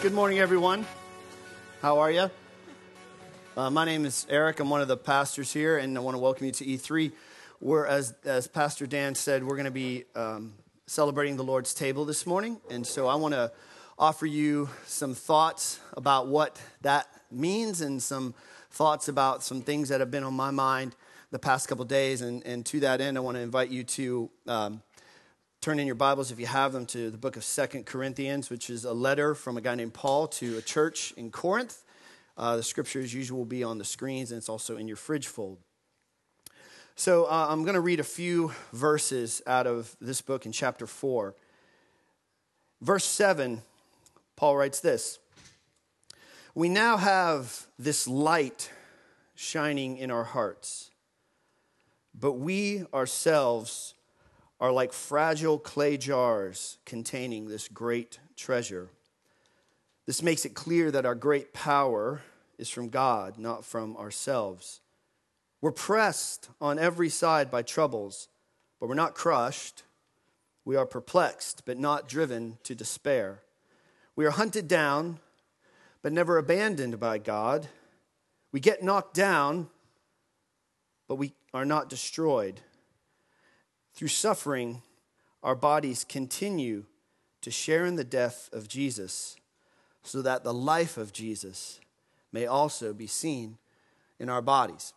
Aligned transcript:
Good 0.00 0.14
morning, 0.14 0.38
everyone. 0.38 0.86
How 1.82 1.98
are 1.98 2.10
you? 2.12 2.30
Uh, 3.56 3.68
my 3.68 3.84
name 3.84 4.06
is 4.06 4.28
Eric. 4.30 4.60
I'm 4.60 4.70
one 4.70 4.80
of 4.80 4.86
the 4.86 4.96
pastors 4.96 5.52
here, 5.52 5.76
and 5.76 5.98
I 5.98 6.00
want 6.00 6.14
to 6.14 6.20
welcome 6.20 6.46
you 6.46 6.52
to 6.52 6.64
E3. 6.64 7.10
We're, 7.60 7.84
as, 7.84 8.14
as 8.24 8.46
Pastor 8.46 8.86
Dan 8.86 9.16
said, 9.16 9.42
we're 9.42 9.56
going 9.56 9.64
to 9.64 9.72
be 9.72 10.04
um, 10.14 10.52
celebrating 10.86 11.36
the 11.36 11.42
Lord's 11.42 11.74
table 11.74 12.04
this 12.04 12.26
morning. 12.26 12.60
And 12.70 12.86
so 12.86 13.08
I 13.08 13.16
want 13.16 13.34
to 13.34 13.50
offer 13.98 14.24
you 14.24 14.68
some 14.86 15.14
thoughts 15.14 15.80
about 15.96 16.28
what 16.28 16.60
that 16.82 17.08
means 17.32 17.80
and 17.80 18.00
some 18.00 18.34
thoughts 18.70 19.08
about 19.08 19.42
some 19.42 19.62
things 19.62 19.88
that 19.88 19.98
have 19.98 20.12
been 20.12 20.22
on 20.22 20.34
my 20.34 20.52
mind 20.52 20.94
the 21.32 21.40
past 21.40 21.66
couple 21.66 21.84
days. 21.84 22.22
And, 22.22 22.46
and 22.46 22.64
to 22.66 22.78
that 22.80 23.00
end, 23.00 23.16
I 23.16 23.20
want 23.20 23.36
to 23.36 23.40
invite 23.40 23.70
you 23.70 23.82
to 23.82 24.30
um, 24.46 24.82
turn 25.60 25.80
in 25.80 25.86
your 25.86 25.96
Bibles, 25.96 26.30
if 26.30 26.38
you 26.38 26.46
have 26.46 26.72
them, 26.72 26.86
to 26.86 27.10
the 27.10 27.18
book 27.18 27.36
of 27.36 27.42
Second 27.42 27.84
Corinthians, 27.84 28.48
which 28.48 28.70
is 28.70 28.84
a 28.84 28.92
letter 28.92 29.34
from 29.34 29.56
a 29.56 29.60
guy 29.60 29.74
named 29.74 29.92
Paul 29.92 30.28
to 30.28 30.56
a 30.56 30.62
church 30.62 31.12
in 31.16 31.32
Corinth. 31.32 31.82
Uh, 32.36 32.56
the 32.56 32.62
scripture, 32.62 33.00
as 33.00 33.12
usual, 33.12 33.38
will 33.38 33.44
be 33.44 33.64
on 33.64 33.78
the 33.78 33.84
screens, 33.84 34.30
and 34.30 34.38
it's 34.38 34.48
also 34.48 34.76
in 34.76 34.86
your 34.86 34.96
fridge 34.96 35.26
fold. 35.26 35.58
So 36.94 37.24
uh, 37.24 37.48
I'm 37.50 37.62
going 37.62 37.74
to 37.74 37.80
read 37.80 37.98
a 37.98 38.04
few 38.04 38.52
verses 38.72 39.42
out 39.48 39.66
of 39.66 39.96
this 40.00 40.20
book 40.20 40.46
in 40.46 40.52
chapter 40.52 40.86
4. 40.86 41.34
Verse 42.80 43.04
7, 43.04 43.62
Paul 44.36 44.56
writes 44.56 44.78
this 44.78 45.18
We 46.54 46.68
now 46.68 46.98
have 46.98 47.66
this 47.80 48.06
light 48.06 48.70
shining 49.34 49.96
in 49.96 50.12
our 50.12 50.24
hearts, 50.24 50.92
but 52.14 52.34
we 52.34 52.84
ourselves 52.94 53.94
are 54.60 54.72
like 54.72 54.92
fragile 54.92 55.58
clay 55.58 55.96
jars 55.96 56.78
containing 56.84 57.46
this 57.46 57.68
great 57.68 58.18
treasure. 58.36 58.90
This 60.06 60.22
makes 60.22 60.44
it 60.44 60.54
clear 60.54 60.90
that 60.90 61.06
our 61.06 61.14
great 61.14 61.52
power 61.52 62.22
is 62.58 62.68
from 62.68 62.88
God, 62.88 63.38
not 63.38 63.64
from 63.64 63.96
ourselves. 63.96 64.80
We're 65.60 65.72
pressed 65.72 66.48
on 66.60 66.78
every 66.78 67.08
side 67.08 67.50
by 67.50 67.62
troubles, 67.62 68.28
but 68.80 68.88
we're 68.88 68.94
not 68.94 69.14
crushed. 69.14 69.82
We 70.64 70.76
are 70.76 70.86
perplexed, 70.86 71.62
but 71.64 71.78
not 71.78 72.08
driven 72.08 72.58
to 72.64 72.74
despair. 72.74 73.42
We 74.16 74.26
are 74.26 74.30
hunted 74.30 74.66
down, 74.66 75.20
but 76.02 76.12
never 76.12 76.38
abandoned 76.38 76.98
by 76.98 77.18
God. 77.18 77.68
We 78.50 78.60
get 78.60 78.82
knocked 78.82 79.14
down, 79.14 79.68
but 81.06 81.16
we 81.16 81.34
are 81.54 81.64
not 81.64 81.88
destroyed. 81.88 82.60
Through 83.98 84.06
suffering, 84.06 84.82
our 85.42 85.56
bodies 85.56 86.04
continue 86.04 86.84
to 87.40 87.50
share 87.50 87.84
in 87.84 87.96
the 87.96 88.04
death 88.04 88.48
of 88.52 88.68
Jesus, 88.68 89.34
so 90.04 90.22
that 90.22 90.44
the 90.44 90.54
life 90.54 90.96
of 90.96 91.12
Jesus 91.12 91.80
may 92.30 92.46
also 92.46 92.92
be 92.92 93.08
seen 93.08 93.58
in 94.20 94.28
our 94.28 94.40
bodies. 94.40 94.92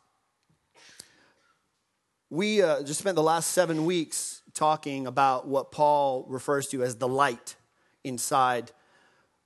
We 2.29 2.61
uh, 2.61 2.83
just 2.83 2.99
spent 2.99 3.15
the 3.15 3.23
last 3.23 3.49
seven 3.53 3.85
weeks 3.85 4.43
talking 4.53 5.07
about 5.07 5.47
what 5.47 5.71
Paul 5.71 6.23
refers 6.29 6.67
to 6.67 6.83
as 6.83 6.97
the 6.97 7.07
light 7.07 7.55
inside, 8.03 8.69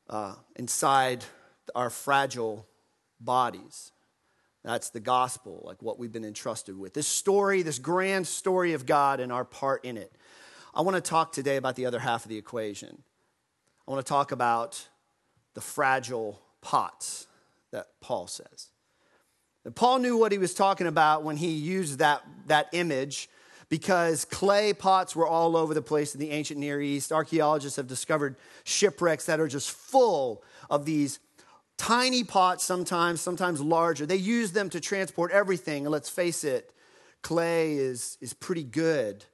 uh, 0.09 0.35
inside 0.57 1.23
our 1.73 1.89
fragile 1.89 2.67
bodies. 3.21 3.93
That's 4.65 4.89
the 4.89 4.99
gospel, 4.99 5.61
like 5.63 5.83
what 5.83 5.99
we've 5.99 6.11
been 6.11 6.25
entrusted 6.25 6.77
with. 6.77 6.95
This 6.95 7.07
story, 7.07 7.61
this 7.61 7.77
grand 7.77 8.25
story 8.25 8.73
of 8.73 8.87
God 8.87 9.19
and 9.19 9.31
our 9.31 9.45
part 9.45 9.85
in 9.85 9.95
it. 9.95 10.11
I 10.73 10.81
want 10.81 10.95
to 10.95 11.01
talk 11.01 11.31
today 11.31 11.57
about 11.57 11.75
the 11.75 11.85
other 11.85 11.99
half 11.99 12.25
of 12.25 12.29
the 12.29 12.37
equation. 12.37 13.03
I 13.87 13.91
want 13.91 14.03
to 14.03 14.09
talk 14.09 14.31
about 14.31 14.87
the 15.53 15.61
fragile 15.61 16.41
pots 16.61 17.27
that 17.71 17.89
Paul 18.01 18.25
says. 18.25 18.69
And 19.65 19.75
Paul 19.75 19.99
knew 19.99 20.17
what 20.17 20.31
he 20.31 20.39
was 20.39 20.55
talking 20.55 20.87
about 20.87 21.23
when 21.23 21.37
he 21.37 21.49
used 21.49 21.99
that, 21.99 22.23
that 22.47 22.69
image 22.73 23.29
because 23.69 24.25
clay 24.25 24.73
pots 24.73 25.15
were 25.15 25.27
all 25.27 25.55
over 25.55 25.75
the 25.75 25.81
place 25.81 26.15
in 26.15 26.19
the 26.19 26.31
ancient 26.31 26.59
Near 26.59 26.81
East. 26.81 27.11
Archaeologists 27.11 27.77
have 27.77 27.87
discovered 27.87 28.35
shipwrecks 28.63 29.27
that 29.27 29.39
are 29.39 29.47
just 29.47 29.69
full 29.69 30.43
of 30.71 30.85
these 30.85 31.19
tiny 31.77 32.23
pots 32.23 32.63
sometimes, 32.63 33.21
sometimes 33.21 33.61
larger. 33.61 34.05
They 34.05 34.15
use 34.15 34.51
them 34.51 34.69
to 34.71 34.79
transport 34.79 35.31
everything. 35.31 35.85
And 35.85 35.91
let's 35.91 36.09
face 36.09 36.43
it, 36.43 36.71
clay 37.21 37.73
is, 37.73 38.17
is 38.21 38.33
pretty 38.33 38.63
good 38.63 39.25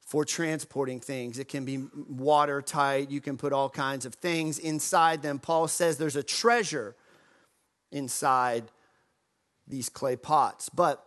for 0.00 0.24
transporting 0.24 1.00
things. 1.00 1.38
It 1.38 1.48
can 1.48 1.64
be 1.64 1.84
watertight. 2.08 3.10
You 3.10 3.20
can 3.20 3.36
put 3.36 3.52
all 3.52 3.68
kinds 3.68 4.06
of 4.06 4.14
things 4.14 4.58
inside 4.58 5.22
them. 5.22 5.38
Paul 5.38 5.68
says 5.68 5.98
there's 5.98 6.16
a 6.16 6.22
treasure 6.22 6.94
inside 7.90 8.64
these 9.66 9.88
clay 9.88 10.16
pots. 10.16 10.68
But 10.68 11.04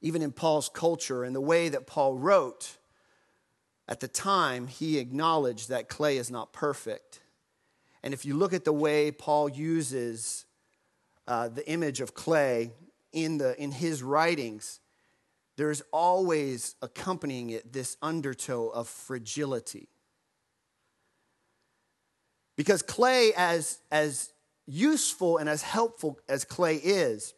even 0.00 0.22
in 0.22 0.32
Paul's 0.32 0.68
culture 0.68 1.22
and 1.24 1.34
the 1.34 1.40
way 1.40 1.68
that 1.68 1.86
Paul 1.86 2.14
wrote, 2.14 2.78
at 3.88 4.00
the 4.00 4.08
time, 4.08 4.68
he 4.68 4.98
acknowledged 4.98 5.68
that 5.68 5.88
clay 5.88 6.16
is 6.16 6.30
not 6.30 6.52
perfect. 6.52 7.20
And 8.02 8.12
if 8.12 8.24
you 8.24 8.34
look 8.34 8.52
at 8.52 8.64
the 8.64 8.72
way 8.72 9.10
Paul 9.10 9.48
uses 9.48 10.44
uh, 11.26 11.48
the 11.48 11.68
image 11.68 12.00
of 12.00 12.14
clay 12.14 12.72
in, 13.12 13.38
the, 13.38 13.60
in 13.62 13.70
his 13.70 14.02
writings, 14.02 14.80
there's 15.56 15.82
always 15.92 16.74
accompanying 16.82 17.50
it 17.50 17.72
this 17.72 17.96
undertow 18.02 18.68
of 18.68 18.88
fragility. 18.88 19.88
Because 22.56 22.82
clay, 22.82 23.32
as, 23.36 23.78
as 23.90 24.32
useful 24.66 25.38
and 25.38 25.48
as 25.48 25.62
helpful 25.62 26.18
as 26.28 26.44
clay 26.44 26.76
is, 26.76 27.34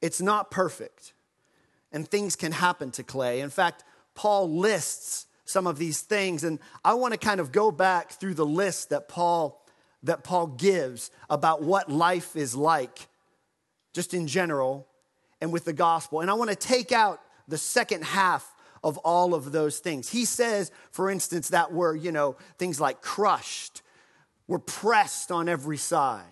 it's 0.00 0.20
not 0.20 0.50
perfect. 0.50 1.14
And 1.90 2.06
things 2.06 2.36
can 2.36 2.52
happen 2.52 2.90
to 2.92 3.02
clay. 3.02 3.40
In 3.40 3.50
fact, 3.50 3.84
Paul 4.14 4.58
lists 4.58 5.26
some 5.44 5.66
of 5.66 5.78
these 5.78 6.00
things. 6.00 6.44
And 6.44 6.58
I 6.84 6.94
want 6.94 7.12
to 7.12 7.18
kind 7.18 7.40
of 7.40 7.52
go 7.52 7.70
back 7.70 8.10
through 8.10 8.34
the 8.34 8.46
list 8.46 8.90
that 8.90 9.08
Paul 9.08 9.60
that 10.04 10.22
Paul 10.22 10.48
gives 10.48 11.10
about 11.30 11.62
what 11.62 11.90
life 11.90 12.36
is 12.36 12.54
like, 12.54 13.08
just 13.94 14.14
in 14.14 14.26
general, 14.26 14.86
and 15.40 15.52
with 15.52 15.64
the 15.64 15.72
gospel. 15.72 16.20
And 16.20 16.30
I 16.30 16.34
want 16.34 16.50
to 16.50 16.56
take 16.56 16.92
out 16.92 17.20
the 17.48 17.58
second 17.58 18.04
half 18.04 18.54
of 18.82 18.98
all 18.98 19.34
of 19.34 19.50
those 19.50 19.78
things. 19.78 20.10
He 20.10 20.26
says, 20.26 20.70
for 20.90 21.10
instance, 21.10 21.48
that 21.48 21.72
we're, 21.72 21.96
you 21.96 22.12
know, 22.12 22.36
things 22.58 22.80
like 22.80 23.00
crushed, 23.00 23.80
we're 24.46 24.58
pressed 24.58 25.32
on 25.32 25.48
every 25.48 25.78
side, 25.78 26.22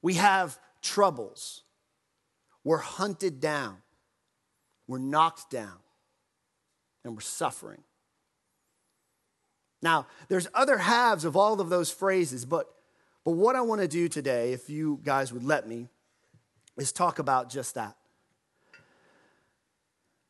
we 0.00 0.14
have 0.14 0.58
troubles, 0.80 1.62
we're 2.64 2.78
hunted 2.78 3.40
down, 3.40 3.76
we're 4.88 4.98
knocked 4.98 5.50
down, 5.50 5.78
and 7.04 7.14
we're 7.14 7.20
suffering. 7.20 7.82
Now, 9.82 10.06
there's 10.28 10.48
other 10.54 10.78
halves 10.78 11.24
of 11.24 11.36
all 11.36 11.60
of 11.60 11.70
those 11.70 11.90
phrases, 11.90 12.44
but, 12.44 12.70
but 13.24 13.32
what 13.32 13.56
I 13.56 13.62
want 13.62 13.80
to 13.80 13.88
do 13.88 14.08
today, 14.08 14.52
if 14.52 14.68
you 14.68 15.00
guys 15.02 15.32
would 15.32 15.44
let 15.44 15.66
me, 15.66 15.88
is 16.76 16.92
talk 16.92 17.18
about 17.18 17.48
just 17.48 17.74
that. 17.74 17.96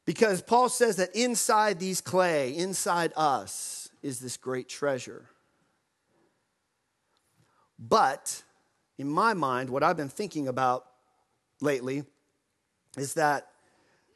Because 0.04 0.42
Paul 0.42 0.68
says 0.68 0.96
that 0.96 1.14
inside 1.14 1.78
these 1.78 2.00
clay, 2.00 2.56
inside 2.56 3.12
us, 3.16 3.90
is 4.02 4.18
this 4.18 4.36
great 4.36 4.68
treasure. 4.68 5.26
But 7.78 8.42
in 8.98 9.08
my 9.08 9.34
mind, 9.34 9.70
what 9.70 9.82
I've 9.82 9.96
been 9.96 10.08
thinking 10.08 10.48
about 10.48 10.84
lately 11.60 12.04
is 12.96 13.14
that 13.14 13.48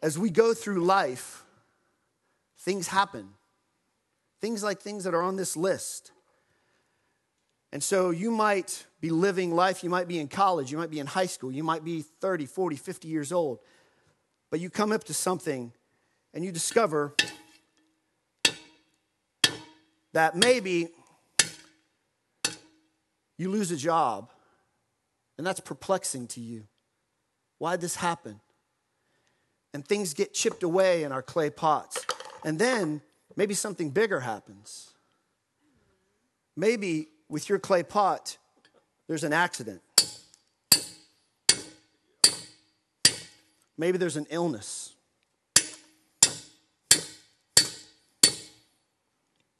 as 0.03 0.19
we 0.19 0.31
go 0.31 0.53
through 0.53 0.84
life, 0.84 1.45
things 2.59 2.89
happen. 2.89 3.31
Things 4.45 4.63
like 4.63 4.79
things 4.79 5.05
that 5.05 5.15
are 5.15 5.23
on 5.23 5.37
this 5.37 5.57
list. 5.57 6.13
And 7.73 7.83
so 7.83 8.11
you 8.11 8.31
might 8.31 8.85
be 9.01 9.09
living 9.09 9.57
life, 9.57 9.83
you 9.83 9.89
might 9.89 10.07
be 10.07 10.19
in 10.19 10.29
college, 10.29 10.71
you 10.71 10.77
might 10.77 10.91
be 10.91 10.99
in 10.99 11.07
high 11.07 11.25
school, 11.25 11.51
you 11.51 11.65
might 11.65 11.83
be 11.83 12.03
30, 12.03 12.45
40, 12.45 12.77
50 12.77 13.09
years 13.09 13.33
old, 13.33 13.61
but 14.51 14.61
you 14.61 14.69
come 14.69 14.93
up 14.93 15.05
to 15.05 15.15
something 15.15 15.73
and 16.35 16.45
you 16.45 16.53
discover 16.53 17.15
that 20.13 20.37
maybe 20.37 20.89
you 23.39 23.49
lose 23.49 23.71
a 23.71 23.79
job, 23.79 24.29
and 25.39 25.47
that's 25.47 25.61
perplexing 25.61 26.27
to 26.27 26.43
you. 26.43 26.67
Why'd 27.57 27.81
this 27.81 27.97
happen? 27.97 28.41
And 29.73 29.89
things 29.89 30.13
get 30.13 30.35
chipped 30.35 30.63
away 30.63 31.03
in 31.03 31.13
our 31.13 31.23
clay 31.23 31.49
pots. 31.49 32.05
And 32.45 32.59
then 32.59 33.01
Maybe 33.36 33.54
something 33.54 33.91
bigger 33.91 34.21
happens. 34.21 34.92
Maybe 36.57 37.09
with 37.28 37.48
your 37.48 37.59
clay 37.59 37.83
pot, 37.83 38.39
there's 39.09 39.25
an 39.25 39.33
accident. 39.33 39.83
Maybe 43.77 43.98
there's 43.98 44.16
an 44.16 44.27
illness. 44.31 44.95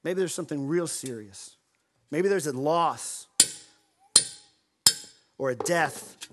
Maybe 0.05 0.19
there's 0.19 0.35
something 0.35 0.69
real 0.69 0.87
serious. 0.87 1.57
Maybe 2.11 2.29
there's 2.29 2.47
a 2.47 2.53
loss. 2.53 3.27
or 5.37 5.51
a 5.51 5.57
death 5.57 6.29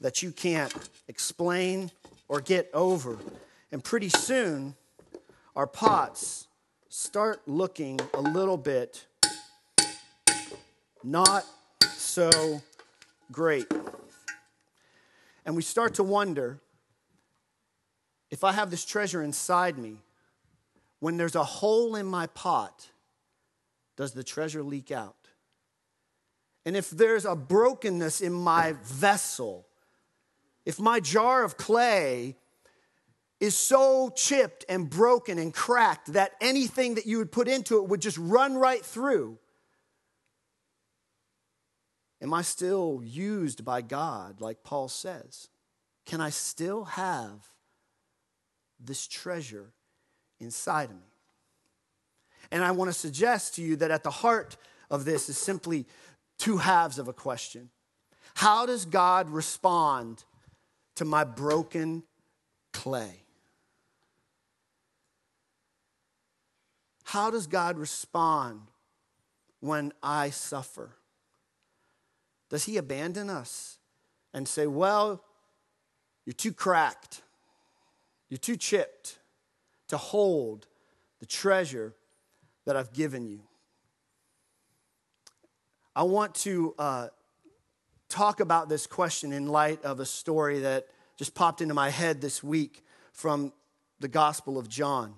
that 0.00 0.22
you 0.22 0.32
can't 0.32 0.72
explain 1.06 1.90
or 2.28 2.40
get 2.40 2.70
over. 2.72 3.18
And 3.70 3.84
pretty 3.84 4.08
soon, 4.08 4.74
our 5.54 5.66
pots 5.66 6.47
start 6.88 7.42
looking 7.46 8.00
a 8.14 8.20
little 8.20 8.56
bit 8.56 9.06
not 11.04 11.44
so 11.82 12.60
great. 13.30 13.66
And 15.44 15.54
we 15.54 15.62
start 15.62 15.94
to 15.94 16.02
wonder 16.02 16.58
if 18.30 18.44
I 18.44 18.52
have 18.52 18.70
this 18.70 18.84
treasure 18.84 19.22
inside 19.22 19.78
me, 19.78 19.96
when 21.00 21.16
there's 21.16 21.36
a 21.36 21.44
hole 21.44 21.94
in 21.94 22.06
my 22.06 22.26
pot, 22.28 22.88
does 23.96 24.12
the 24.12 24.24
treasure 24.24 24.62
leak 24.62 24.90
out? 24.90 25.14
And 26.66 26.76
if 26.76 26.90
there's 26.90 27.24
a 27.24 27.34
brokenness 27.34 28.20
in 28.20 28.32
my 28.32 28.74
vessel, 28.82 29.66
if 30.66 30.78
my 30.78 31.00
jar 31.00 31.44
of 31.44 31.56
clay 31.56 32.36
is 33.40 33.56
so 33.56 34.10
chipped 34.10 34.64
and 34.68 34.90
broken 34.90 35.38
and 35.38 35.54
cracked 35.54 36.12
that 36.14 36.32
anything 36.40 36.96
that 36.96 37.06
you 37.06 37.18
would 37.18 37.30
put 37.30 37.46
into 37.46 37.78
it 37.78 37.88
would 37.88 38.00
just 38.00 38.18
run 38.18 38.56
right 38.56 38.84
through, 38.84 39.38
am 42.20 42.34
I 42.34 42.42
still 42.42 43.00
used 43.04 43.64
by 43.64 43.80
God, 43.80 44.40
like 44.40 44.64
Paul 44.64 44.88
says? 44.88 45.48
Can 46.04 46.20
I 46.20 46.30
still 46.30 46.84
have 46.84 47.46
this 48.80 49.06
treasure 49.06 49.72
inside 50.40 50.90
of 50.90 50.96
me? 50.96 51.02
And 52.50 52.64
I 52.64 52.72
want 52.72 52.88
to 52.88 52.98
suggest 52.98 53.54
to 53.54 53.62
you 53.62 53.76
that 53.76 53.90
at 53.90 54.02
the 54.02 54.10
heart 54.10 54.56
of 54.90 55.04
this 55.04 55.28
is 55.28 55.38
simply 55.38 55.86
two 56.38 56.56
halves 56.56 56.98
of 56.98 57.06
a 57.06 57.12
question 57.12 57.70
How 58.34 58.66
does 58.66 58.84
God 58.84 59.30
respond 59.30 60.24
to 60.96 61.04
my 61.04 61.22
broken 61.22 62.02
clay? 62.72 63.27
How 67.08 67.30
does 67.30 67.46
God 67.46 67.78
respond 67.78 68.60
when 69.60 69.94
I 70.02 70.28
suffer? 70.28 70.90
Does 72.50 72.64
He 72.64 72.76
abandon 72.76 73.30
us 73.30 73.78
and 74.34 74.46
say, 74.46 74.66
Well, 74.66 75.24
you're 76.26 76.34
too 76.34 76.52
cracked, 76.52 77.22
you're 78.28 78.36
too 78.36 78.58
chipped 78.58 79.20
to 79.88 79.96
hold 79.96 80.66
the 81.18 81.24
treasure 81.24 81.94
that 82.66 82.76
I've 82.76 82.92
given 82.92 83.26
you? 83.26 83.40
I 85.96 86.02
want 86.02 86.34
to 86.34 86.74
uh, 86.78 87.08
talk 88.10 88.40
about 88.40 88.68
this 88.68 88.86
question 88.86 89.32
in 89.32 89.46
light 89.46 89.82
of 89.82 89.98
a 89.98 90.04
story 90.04 90.58
that 90.58 90.88
just 91.16 91.34
popped 91.34 91.62
into 91.62 91.72
my 91.72 91.88
head 91.88 92.20
this 92.20 92.44
week 92.44 92.84
from 93.12 93.54
the 93.98 94.08
Gospel 94.08 94.58
of 94.58 94.68
John. 94.68 95.14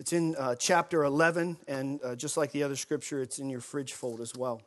It's 0.00 0.14
in 0.14 0.34
uh, 0.36 0.54
chapter 0.54 1.04
11, 1.04 1.58
and 1.68 2.00
uh, 2.02 2.16
just 2.16 2.38
like 2.38 2.52
the 2.52 2.62
other 2.62 2.74
scripture, 2.74 3.20
it's 3.20 3.38
in 3.38 3.50
your 3.50 3.60
fridge 3.60 3.92
fold 3.92 4.22
as 4.22 4.34
well. 4.34 4.62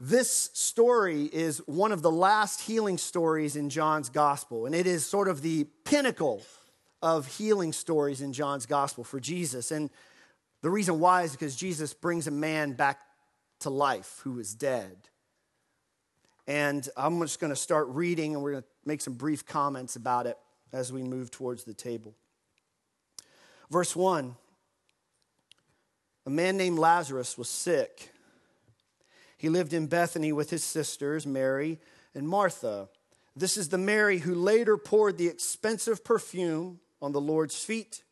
This 0.00 0.50
story 0.52 1.26
is 1.26 1.58
one 1.68 1.92
of 1.92 2.02
the 2.02 2.10
last 2.10 2.62
healing 2.62 2.98
stories 2.98 3.54
in 3.54 3.70
John's 3.70 4.08
gospel, 4.08 4.66
and 4.66 4.74
it 4.74 4.84
is 4.84 5.06
sort 5.06 5.28
of 5.28 5.42
the 5.42 5.62
pinnacle 5.84 6.42
of 7.02 7.28
healing 7.28 7.72
stories 7.72 8.20
in 8.20 8.32
John's 8.32 8.66
gospel 8.66 9.04
for 9.04 9.20
Jesus. 9.20 9.70
And 9.70 9.90
the 10.60 10.70
reason 10.70 10.98
why 10.98 11.22
is 11.22 11.30
because 11.30 11.54
Jesus 11.54 11.94
brings 11.94 12.26
a 12.26 12.32
man 12.32 12.72
back 12.72 12.98
to 13.60 13.70
life 13.70 14.22
who 14.24 14.40
is 14.40 14.56
dead. 14.56 14.96
And 16.48 16.88
I'm 16.96 17.20
just 17.20 17.38
going 17.38 17.52
to 17.52 17.56
start 17.56 17.86
reading, 17.90 18.34
and 18.34 18.42
we're 18.42 18.50
going 18.50 18.64
to 18.64 18.68
make 18.84 19.00
some 19.00 19.14
brief 19.14 19.46
comments 19.46 19.94
about 19.94 20.26
it 20.26 20.36
as 20.72 20.92
we 20.92 21.04
move 21.04 21.30
towards 21.30 21.62
the 21.62 21.74
table. 21.74 22.16
Verse 23.70 23.94
1 23.94 24.34
A 26.26 26.30
man 26.30 26.56
named 26.56 26.78
Lazarus 26.78 27.38
was 27.38 27.48
sick. 27.48 28.12
He 29.36 29.48
lived 29.48 29.72
in 29.72 29.86
Bethany 29.86 30.32
with 30.32 30.50
his 30.50 30.62
sisters, 30.62 31.26
Mary 31.26 31.78
and 32.14 32.28
Martha. 32.28 32.88
This 33.34 33.56
is 33.56 33.70
the 33.70 33.78
Mary 33.78 34.18
who 34.18 34.34
later 34.34 34.76
poured 34.76 35.16
the 35.16 35.28
expensive 35.28 36.04
perfume 36.04 36.80
on 37.00 37.12
the 37.12 37.20
Lord's 37.20 37.56
feet 37.56 38.02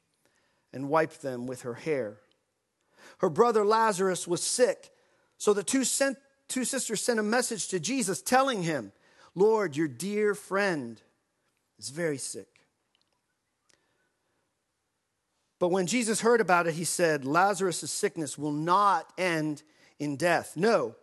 and 0.73 0.89
wiped 0.89 1.21
them 1.21 1.47
with 1.47 1.63
her 1.63 1.75
hair. 1.75 2.19
Her 3.19 3.29
brother 3.29 3.65
Lazarus 3.65 4.27
was 4.27 4.43
sick, 4.43 4.91
so 5.37 5.53
the 5.53 5.63
two, 5.63 5.85
sent, 5.85 6.17
two 6.47 6.65
sisters 6.65 7.03
sent 7.03 7.19
a 7.19 7.25
message 7.25 7.69
to 7.69 7.81
Jesus 7.81 8.23
telling 8.23 8.63
him, 8.63 8.93
Lord, 9.35 9.77
your 9.77 9.89
dear 9.89 10.35
friend 10.35 11.01
is 11.79 11.91
very 11.91 12.19
sick. 12.19 12.58
But 15.59 15.69
when 15.69 15.87
Jesus 15.87 16.21
heard 16.21 16.41
about 16.41 16.67
it, 16.67 16.75
he 16.75 16.85
said, 16.85 17.25
Lazarus' 17.25 17.91
sickness 17.91 18.39
will 18.39 18.53
not 18.53 19.13
end 19.19 19.63
in 19.99 20.17
death. 20.17 20.57
No, 20.57 20.95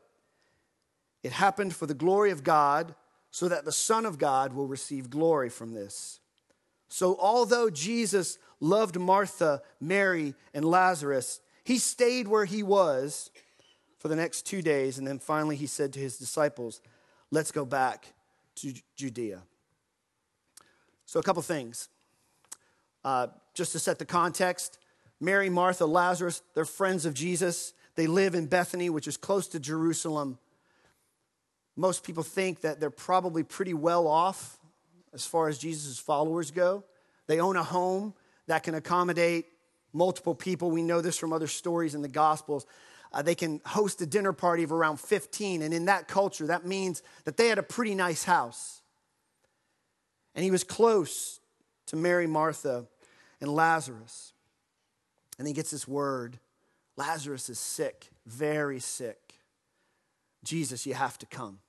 it 1.24 1.31
happened 1.31 1.75
for 1.75 1.86
the 1.86 1.94
glory 1.94 2.31
of 2.31 2.44
God, 2.44 2.96
so 3.31 3.50
that 3.50 3.66
the 3.66 3.72
Son 3.72 4.06
of 4.06 4.18
God 4.18 4.54
will 4.54 4.68
receive 4.68 5.10
glory 5.10 5.50
from 5.50 5.74
this. 5.74 6.22
So, 6.88 7.18
although 7.19 7.69
Jesus 7.69 8.38
loved 8.62 8.98
Martha, 8.98 9.62
Mary, 9.81 10.36
and 10.54 10.63
Lazarus, 10.63 11.42
he 11.66 11.78
stayed 11.78 12.30
where 12.30 12.46
he 12.46 12.63
was 12.63 13.31
for 13.98 14.07
the 14.07 14.16
next 14.16 14.46
two 14.46 14.62
days, 14.62 14.98
and 14.98 15.06
then 15.06 15.19
finally 15.19 15.57
he 15.57 15.68
said 15.68 15.92
to 15.94 16.00
his 16.00 16.18
disciples, 16.18 16.80
Let's 17.31 17.52
go 17.52 17.66
back 17.66 18.13
to 18.56 18.74
Judea. 18.96 19.42
So, 21.06 21.19
a 21.19 21.24
couple 21.24 21.42
things. 21.42 21.90
Uh, 23.06 23.28
just 23.54 23.72
to 23.72 23.80
set 23.80 24.00
the 24.00 24.06
context 24.06 24.80
Mary, 25.22 25.48
Martha, 25.48 25.86
Lazarus, 25.86 26.42
they're 26.56 26.66
friends 26.66 27.06
of 27.06 27.13
Jesus. 27.13 27.72
They 27.96 28.07
live 28.07 28.36
in 28.36 28.48
Bethany, 28.48 28.90
which 28.90 29.07
is 29.07 29.16
close 29.16 29.48
to 29.50 29.60
Jerusalem. 29.60 30.40
Most 31.78 32.04
people 32.04 32.24
think 32.24 32.62
that 32.62 32.81
they're 32.81 32.90
probably 32.90 33.44
pretty 33.44 33.74
well 33.74 34.07
off 34.07 34.57
as 35.13 35.25
far 35.25 35.48
as 35.48 35.57
Jesus' 35.57 36.00
followers 36.00 36.52
go. 36.52 36.84
They 37.28 37.40
own 37.40 37.56
a 37.56 37.63
home 37.63 38.13
that 38.48 38.63
can 38.63 38.75
accommodate 38.75 39.46
multiple 39.94 40.36
people. 40.36 40.69
We 40.69 40.81
know 40.81 41.00
this 41.00 41.18
from 41.18 41.31
other 41.31 41.47
stories 41.47 41.95
in 41.95 42.02
the 42.02 42.09
Gospels. 42.09 42.66
Uh, 43.14 43.21
they 43.21 43.35
can 43.35 43.62
host 43.66 44.02
a 44.02 44.06
dinner 44.06 44.33
party 44.33 44.64
of 44.64 44.74
around 44.74 45.00
15. 45.00 45.62
And 45.62 45.74
in 45.74 45.85
that 45.85 46.09
culture, 46.09 46.47
that 46.47 46.66
means 46.66 47.04
that 47.24 47.38
they 47.38 47.47
had 47.47 47.57
a 47.57 47.64
pretty 47.64 47.95
nice 47.95 48.26
house. 48.26 48.81
And 50.33 50.44
he 50.44 50.52
was 50.52 50.66
close 50.66 51.40
to 51.88 51.95
Mary, 51.95 52.28
Martha, 52.28 52.85
and 53.42 53.54
Lazarus. 53.54 54.33
And 55.37 55.47
he 55.47 55.54
gets 55.54 55.71
this 55.71 55.87
word 55.87 56.39
Lazarus 56.97 57.49
is 57.49 57.59
sick, 57.59 58.09
very 58.25 58.80
sick. 58.80 59.35
Jesus, 60.44 60.85
you 60.85 60.94
have 60.94 61.18
to 61.18 61.25
come. 61.25 61.59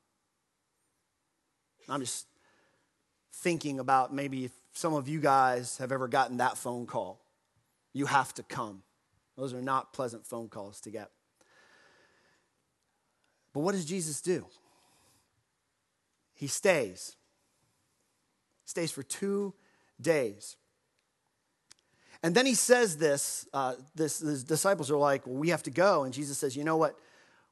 I'm 1.89 2.01
just 2.01 2.27
thinking 3.33 3.81
about 3.81 4.15
maybe 4.15 4.45
if 4.45 4.53
some 4.73 4.95
of 4.95 5.09
you 5.09 5.21
guys 5.21 5.79
have 5.79 5.91
ever 5.91 6.07
gotten 6.07 6.37
that 6.37 6.57
phone 6.57 6.87
call. 6.87 7.21
You 7.93 8.07
have 8.07 8.35
to 8.35 8.43
come. 8.43 8.83
Those 9.37 9.55
are 9.55 9.63
not 9.63 9.93
pleasant 9.93 10.27
phone 10.27 10.49
calls 10.49 10.81
to 10.83 10.91
get. 10.91 11.11
But 13.53 13.61
what 13.61 13.73
does 13.73 13.87
Jesus 13.87 14.21
do? 14.21 14.47
He 16.35 16.47
stays. 16.47 17.17
Stays 18.67 18.93
for 18.93 19.03
two 19.03 19.55
days. 20.01 20.57
And 22.23 22.35
then 22.35 22.47
he 22.47 22.55
says 22.55 22.97
this, 22.97 23.47
uh, 23.53 23.75
this, 23.95 24.21
his 24.21 24.45
disciples 24.45 24.91
are 24.91 24.97
like, 24.97 25.27
well, 25.27 25.37
we 25.37 25.51
have 25.51 25.63
to 25.65 25.71
go. 25.71 26.05
And 26.05 26.13
Jesus 26.13 26.39
says, 26.39 26.57
you 26.57 26.65
know 26.65 26.77
what? 26.77 26.99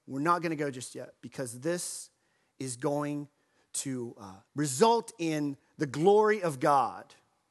We're 0.06 0.20
not 0.20 0.42
going 0.42 0.50
to 0.50 0.56
go 0.56 0.70
just 0.70 0.94
yet 0.94 1.14
because 1.22 1.60
this 1.60 2.10
is 2.58 2.76
going 2.76 3.28
to 3.74 4.14
uh, 4.20 4.24
result 4.54 5.12
in 5.18 5.56
the 5.78 5.86
glory 5.86 6.42
of 6.42 6.60
God. 6.60 7.04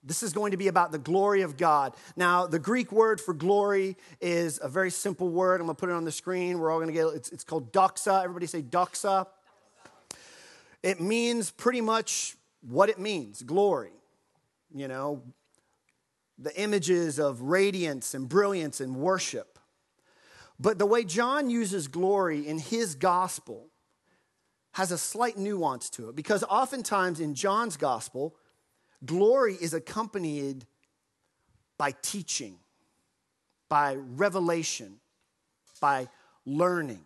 This 0.04 0.22
is 0.22 0.34
going 0.34 0.52
to 0.52 0.58
be 0.58 0.68
about 0.68 0.92
the 0.92 0.98
glory 0.98 1.42
of 1.42 1.56
God. 1.56 1.96
Now, 2.16 2.46
the 2.46 2.60
Greek 2.60 2.92
word 2.92 3.22
for 3.22 3.34
glory 3.34 3.96
is 4.20 4.60
a 4.62 4.68
very 4.68 4.92
simple 4.92 5.30
word. 5.30 5.62
I'm 5.62 5.68
going 5.68 5.76
to 5.76 5.80
put 5.80 5.90
it 5.90 5.94
on 5.94 6.04
the 6.04 6.12
screen. 6.12 6.60
We're 6.60 6.72
all 6.72 6.80
going 6.80 6.88
to 6.88 6.94
get 6.94 7.08
it's, 7.08 7.32
it's 7.32 7.44
called 7.44 7.72
doxa. 7.72 8.24
Everybody 8.24 8.48
say 8.48 8.62
doxa. 8.62 9.28
It 10.82 11.00
means 11.00 11.52
pretty 11.52 11.80
much 11.80 12.36
what 12.62 12.90
it 12.90 13.00
means 13.00 13.42
glory. 13.44 13.92
You 14.76 14.90
know, 14.90 15.22
the 16.38 16.60
images 16.60 17.20
of 17.20 17.42
radiance 17.42 18.14
and 18.14 18.28
brilliance 18.28 18.82
and 18.82 18.96
worship. 18.96 19.60
But 20.60 20.80
the 20.80 20.86
way 20.86 21.04
John 21.04 21.50
uses 21.50 21.88
glory 21.88 22.48
in 22.48 22.60
his 22.60 22.96
gospel 22.96 23.70
has 24.74 24.92
a 24.92 24.98
slight 24.98 25.38
nuance 25.38 25.90
to 25.92 26.10
it 26.10 26.16
because 26.16 26.44
oftentimes 26.44 27.20
in 27.20 27.36
John's 27.36 27.78
gospel, 27.78 28.36
glory 29.06 29.56
is 29.60 29.74
accompanied 29.74 30.66
by 31.78 31.94
teaching, 32.02 32.58
by 33.70 33.96
revelation, 33.96 35.00
by 35.80 36.08
learning. 36.46 37.04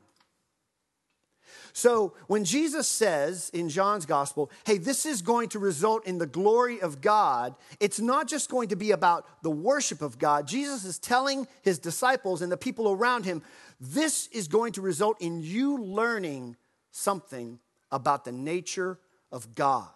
So 1.73 2.13
when 2.27 2.43
Jesus 2.43 2.87
says 2.87 3.49
in 3.53 3.69
John's 3.69 4.05
gospel, 4.05 4.51
hey, 4.65 4.77
this 4.77 5.05
is 5.05 5.21
going 5.21 5.49
to 5.49 5.59
result 5.59 6.05
in 6.05 6.17
the 6.17 6.25
glory 6.25 6.81
of 6.81 7.01
God, 7.01 7.55
it's 7.79 7.99
not 7.99 8.27
just 8.27 8.49
going 8.49 8.69
to 8.69 8.75
be 8.75 8.91
about 8.91 9.25
the 9.43 9.51
worship 9.51 10.01
of 10.01 10.17
God. 10.17 10.47
Jesus 10.47 10.85
is 10.85 10.99
telling 10.99 11.47
his 11.61 11.79
disciples 11.79 12.41
and 12.41 12.51
the 12.51 12.57
people 12.57 12.91
around 12.91 13.25
him, 13.25 13.43
this 13.79 14.27
is 14.27 14.47
going 14.47 14.73
to 14.73 14.81
result 14.81 15.21
in 15.21 15.41
you 15.41 15.77
learning 15.77 16.55
something 16.91 17.59
about 17.91 18.25
the 18.25 18.31
nature 18.31 18.99
of 19.31 19.55
God. 19.55 19.87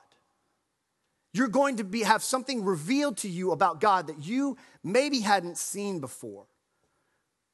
You're 1.34 1.48
going 1.48 1.77
to 1.77 1.84
be, 1.84 2.03
have 2.03 2.24
something 2.24 2.63
revealed 2.63 3.17
to 3.17 3.29
you 3.29 3.51
about 3.51 3.79
God 3.79 4.08
that 4.08 4.24
you 4.24 4.58
maybe 4.84 5.22
hadn't 5.22 5.58
seen 5.58 6.00
before, 6.00 6.46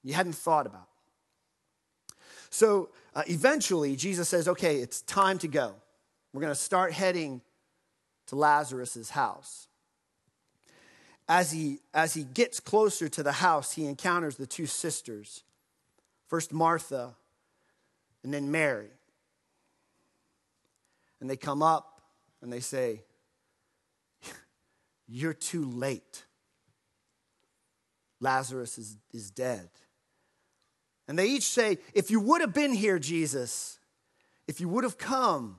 you 0.04 0.14
hadn't 0.14 0.34
thought 0.34 0.66
about. 0.66 0.88
So 2.50 2.90
uh, 3.18 3.24
eventually, 3.26 3.96
Jesus 3.96 4.30
says, 4.30 4.48
okay, 4.48 4.76
it's 4.76 5.02
time 5.02 5.40
to 5.40 5.48
go. 5.48 5.74
We're 6.32 6.42
going 6.42 6.54
to 6.54 6.60
start 6.60 6.94
heading 6.94 7.42
to 8.28 8.36
Lazarus' 8.36 9.10
house. 9.10 9.68
As 11.28 11.52
he, 11.52 11.80
as 11.96 12.14
he 12.14 12.24
gets 12.24 12.60
closer 12.60 13.10
to 13.10 13.24
the 13.24 13.32
house, 13.32 13.74
he 13.74 13.88
encounters 13.88 14.38
the 14.38 14.46
two 14.46 14.68
sisters 14.68 15.44
first 16.28 16.54
Martha 16.54 17.16
and 18.24 18.32
then 18.32 18.52
Mary. 18.52 18.92
And 21.20 21.28
they 21.28 21.38
come 21.38 21.64
up 21.64 22.00
and 22.44 22.54
they 22.54 22.60
say, 22.60 23.02
You're 25.08 25.34
too 25.34 25.66
late. 25.66 26.24
Lazarus 28.20 28.78
is, 28.78 28.96
is 29.12 29.32
dead. 29.32 29.70
And 31.08 31.18
they 31.18 31.28
each 31.28 31.44
say, 31.44 31.78
If 31.94 32.12
you 32.12 32.20
would 32.20 32.42
have 32.42 32.54
been 32.54 32.74
here, 32.74 33.00
Jesus, 33.00 33.80
if 34.48 34.60
you 34.60 34.70
would 34.70 34.84
have 34.84 34.98
come, 34.98 35.58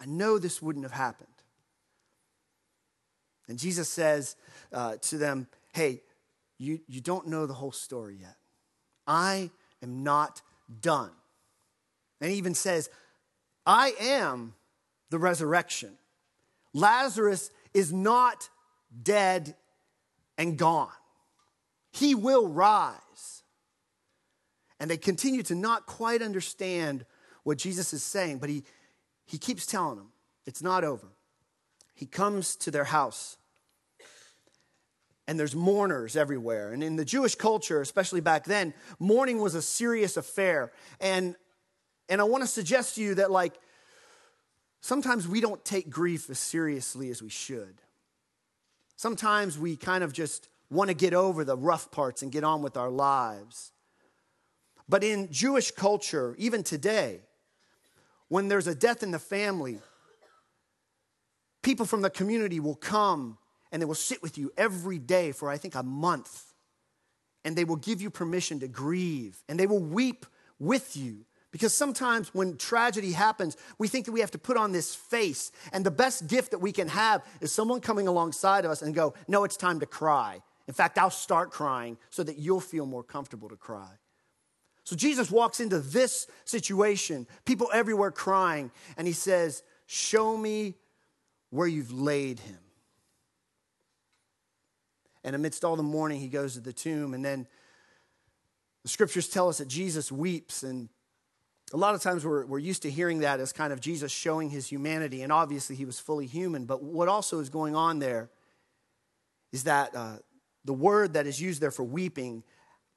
I 0.00 0.06
know 0.06 0.38
this 0.38 0.62
wouldn't 0.62 0.84
have 0.84 0.92
happened. 0.92 1.28
And 3.48 3.58
Jesus 3.58 3.88
says 3.88 4.36
uh, 4.72 4.96
to 5.02 5.18
them, 5.18 5.46
Hey, 5.72 6.02
you, 6.58 6.80
you 6.88 7.00
don't 7.00 7.28
know 7.28 7.46
the 7.46 7.54
whole 7.54 7.72
story 7.72 8.18
yet. 8.20 8.36
I 9.06 9.50
am 9.82 10.02
not 10.02 10.42
done. 10.80 11.10
And 12.20 12.30
he 12.30 12.36
even 12.36 12.54
says, 12.54 12.90
I 13.64 13.94
am 14.00 14.54
the 15.10 15.18
resurrection. 15.18 15.96
Lazarus 16.74 17.50
is 17.72 17.92
not 17.92 18.48
dead 19.02 19.54
and 20.36 20.56
gone, 20.56 20.90
he 21.90 22.14
will 22.14 22.46
rise. 22.46 23.37
And 24.80 24.90
they 24.90 24.96
continue 24.96 25.42
to 25.44 25.54
not 25.54 25.86
quite 25.86 26.22
understand 26.22 27.04
what 27.42 27.58
Jesus 27.58 27.92
is 27.92 28.02
saying, 28.02 28.38
but 28.38 28.48
he, 28.48 28.64
he 29.26 29.38
keeps 29.38 29.66
telling 29.66 29.96
them 29.96 30.08
it's 30.46 30.62
not 30.62 30.84
over. 30.84 31.08
He 31.94 32.06
comes 32.06 32.54
to 32.56 32.70
their 32.70 32.84
house, 32.84 33.36
and 35.26 35.38
there's 35.38 35.54
mourners 35.54 36.16
everywhere. 36.16 36.72
And 36.72 36.82
in 36.82 36.96
the 36.96 37.04
Jewish 37.04 37.34
culture, 37.34 37.80
especially 37.80 38.20
back 38.20 38.44
then, 38.44 38.72
mourning 39.00 39.40
was 39.40 39.54
a 39.54 39.62
serious 39.62 40.16
affair. 40.16 40.72
And, 41.00 41.34
and 42.08 42.20
I 42.20 42.24
want 42.24 42.44
to 42.44 42.46
suggest 42.46 42.94
to 42.94 43.02
you 43.02 43.16
that, 43.16 43.30
like, 43.30 43.54
sometimes 44.80 45.26
we 45.26 45.40
don't 45.40 45.62
take 45.64 45.90
grief 45.90 46.30
as 46.30 46.38
seriously 46.38 47.10
as 47.10 47.20
we 47.20 47.28
should. 47.28 47.82
Sometimes 48.96 49.58
we 49.58 49.76
kind 49.76 50.04
of 50.04 50.12
just 50.12 50.48
want 50.70 50.88
to 50.88 50.94
get 50.94 51.14
over 51.14 51.44
the 51.44 51.56
rough 51.56 51.90
parts 51.90 52.22
and 52.22 52.30
get 52.30 52.44
on 52.44 52.62
with 52.62 52.76
our 52.76 52.90
lives. 52.90 53.72
But 54.88 55.04
in 55.04 55.30
Jewish 55.30 55.70
culture, 55.70 56.34
even 56.38 56.62
today, 56.62 57.20
when 58.28 58.48
there's 58.48 58.66
a 58.66 58.74
death 58.74 59.02
in 59.02 59.10
the 59.10 59.18
family, 59.18 59.80
people 61.62 61.86
from 61.86 62.02
the 62.02 62.10
community 62.10 62.60
will 62.60 62.74
come 62.74 63.38
and 63.70 63.82
they 63.82 63.86
will 63.86 63.94
sit 63.94 64.22
with 64.22 64.38
you 64.38 64.50
every 64.56 64.98
day 64.98 65.32
for, 65.32 65.50
I 65.50 65.58
think, 65.58 65.74
a 65.74 65.82
month. 65.82 66.44
And 67.44 67.56
they 67.56 67.64
will 67.64 67.76
give 67.76 68.00
you 68.00 68.10
permission 68.10 68.60
to 68.60 68.68
grieve 68.68 69.42
and 69.48 69.58
they 69.58 69.66
will 69.66 69.82
weep 69.82 70.26
with 70.58 70.96
you. 70.96 71.24
Because 71.50 71.72
sometimes 71.72 72.34
when 72.34 72.58
tragedy 72.58 73.12
happens, 73.12 73.56
we 73.78 73.88
think 73.88 74.04
that 74.04 74.12
we 74.12 74.20
have 74.20 74.30
to 74.32 74.38
put 74.38 74.58
on 74.58 74.72
this 74.72 74.94
face. 74.94 75.50
And 75.72 75.84
the 75.84 75.90
best 75.90 76.26
gift 76.26 76.50
that 76.50 76.58
we 76.58 76.72
can 76.72 76.88
have 76.88 77.24
is 77.40 77.52
someone 77.52 77.80
coming 77.80 78.06
alongside 78.06 78.66
of 78.66 78.70
us 78.70 78.82
and 78.82 78.94
go, 78.94 79.14
No, 79.28 79.44
it's 79.44 79.56
time 79.56 79.80
to 79.80 79.86
cry. 79.86 80.42
In 80.66 80.74
fact, 80.74 80.98
I'll 80.98 81.08
start 81.08 81.50
crying 81.50 81.96
so 82.10 82.22
that 82.22 82.36
you'll 82.36 82.60
feel 82.60 82.84
more 82.84 83.02
comfortable 83.02 83.48
to 83.48 83.56
cry. 83.56 83.88
So 84.88 84.96
Jesus 84.96 85.30
walks 85.30 85.60
into 85.60 85.80
this 85.80 86.26
situation, 86.46 87.26
people 87.44 87.68
everywhere 87.74 88.10
crying, 88.10 88.70
and 88.96 89.06
he 89.06 89.12
says, 89.12 89.62
Show 89.84 90.34
me 90.34 90.76
where 91.50 91.66
you've 91.66 91.92
laid 91.92 92.40
him. 92.40 92.56
And 95.22 95.36
amidst 95.36 95.62
all 95.62 95.76
the 95.76 95.82
mourning, 95.82 96.20
he 96.20 96.28
goes 96.28 96.54
to 96.54 96.60
the 96.60 96.72
tomb, 96.72 97.12
and 97.12 97.22
then 97.22 97.46
the 98.82 98.88
scriptures 98.88 99.28
tell 99.28 99.50
us 99.50 99.58
that 99.58 99.68
Jesus 99.68 100.10
weeps. 100.10 100.62
And 100.62 100.88
a 101.74 101.76
lot 101.76 101.94
of 101.94 102.00
times 102.00 102.24
we're, 102.24 102.46
we're 102.46 102.58
used 102.58 102.80
to 102.80 102.90
hearing 102.90 103.18
that 103.18 103.40
as 103.40 103.52
kind 103.52 103.74
of 103.74 103.82
Jesus 103.82 104.10
showing 104.10 104.48
his 104.48 104.68
humanity, 104.68 105.20
and 105.20 105.30
obviously 105.30 105.76
he 105.76 105.84
was 105.84 106.00
fully 106.00 106.24
human. 106.24 106.64
But 106.64 106.82
what 106.82 107.08
also 107.08 107.40
is 107.40 107.50
going 107.50 107.76
on 107.76 107.98
there 107.98 108.30
is 109.52 109.64
that 109.64 109.94
uh, 109.94 110.16
the 110.64 110.72
word 110.72 111.12
that 111.12 111.26
is 111.26 111.42
used 111.42 111.60
there 111.60 111.70
for 111.70 111.84
weeping 111.84 112.42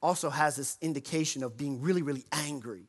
also 0.01 0.29
has 0.29 0.55
this 0.55 0.77
indication 0.81 1.43
of 1.43 1.57
being 1.57 1.81
really, 1.81 2.01
really 2.01 2.25
angry 2.31 2.87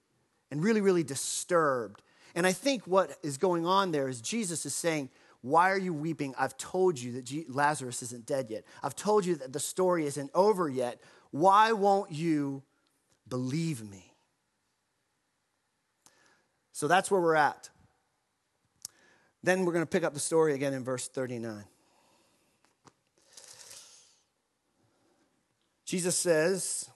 and 0.51 0.63
really, 0.63 0.81
really 0.81 1.03
disturbed. 1.03 2.03
And 2.35 2.47
I 2.47 2.53
think 2.53 2.87
what 2.87 3.17
is 3.23 3.37
going 3.39 3.67
on 3.67 3.93
there 3.93 4.09
is 4.09 4.21
Jesus 4.21 4.65
is 4.65 4.75
saying, 4.75 5.11
Why 5.43 5.71
are 5.71 5.79
you 5.79 5.93
weeping? 5.93 6.35
I've 6.39 6.57
told 6.57 6.99
you 6.99 7.13
that 7.13 7.55
Lazarus 7.55 8.03
isn't 8.03 8.27
dead 8.27 8.51
yet. 8.51 8.65
I've 8.83 8.97
told 8.97 9.27
you 9.27 9.37
that 9.37 9.53
the 9.53 9.61
story 9.61 10.07
isn't 10.07 10.31
over 10.35 10.69
yet. 10.69 11.01
Why 11.31 11.73
won't 11.73 12.13
you 12.13 12.63
believe 13.29 13.89
me? 13.89 14.13
So 16.73 16.89
that's 16.89 17.11
where 17.11 17.21
we're 17.21 17.35
at. 17.35 17.69
Then 19.43 19.65
we're 19.65 19.73
going 19.73 19.85
to 19.85 19.91
pick 19.91 20.05
up 20.05 20.15
the 20.15 20.21
story 20.21 20.55
again 20.55 20.73
in 20.73 20.85
verse 20.85 21.09
39. 21.09 21.65
Jesus 25.85 26.17
says, 26.17 26.89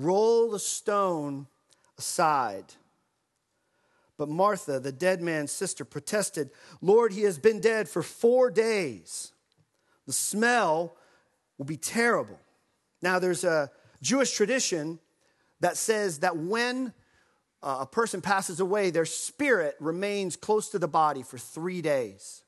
Roll 0.00 0.52
the 0.52 0.60
stone 0.60 1.48
aside. 1.98 2.66
But 4.16 4.28
Martha, 4.28 4.78
the 4.78 4.92
dead 4.92 5.20
man's 5.20 5.50
sister, 5.50 5.84
protested, 5.84 6.50
Lord, 6.80 7.12
he 7.12 7.22
has 7.22 7.36
been 7.36 7.58
dead 7.58 7.88
for 7.88 8.04
four 8.04 8.48
days. 8.48 9.32
The 10.06 10.12
smell 10.12 10.94
will 11.56 11.64
be 11.64 11.76
terrible. 11.76 12.38
Now, 13.02 13.18
there's 13.18 13.42
a 13.42 13.72
Jewish 14.00 14.30
tradition 14.30 15.00
that 15.58 15.76
says 15.76 16.20
that 16.20 16.36
when 16.36 16.92
uh, 17.60 17.78
a 17.80 17.86
person 17.86 18.20
passes 18.20 18.60
away, 18.60 18.90
their 18.90 19.04
spirit 19.04 19.74
remains 19.80 20.36
close 20.36 20.68
to 20.68 20.78
the 20.78 20.86
body 20.86 21.24
for 21.24 21.38
three 21.38 21.82
days. 21.82 22.44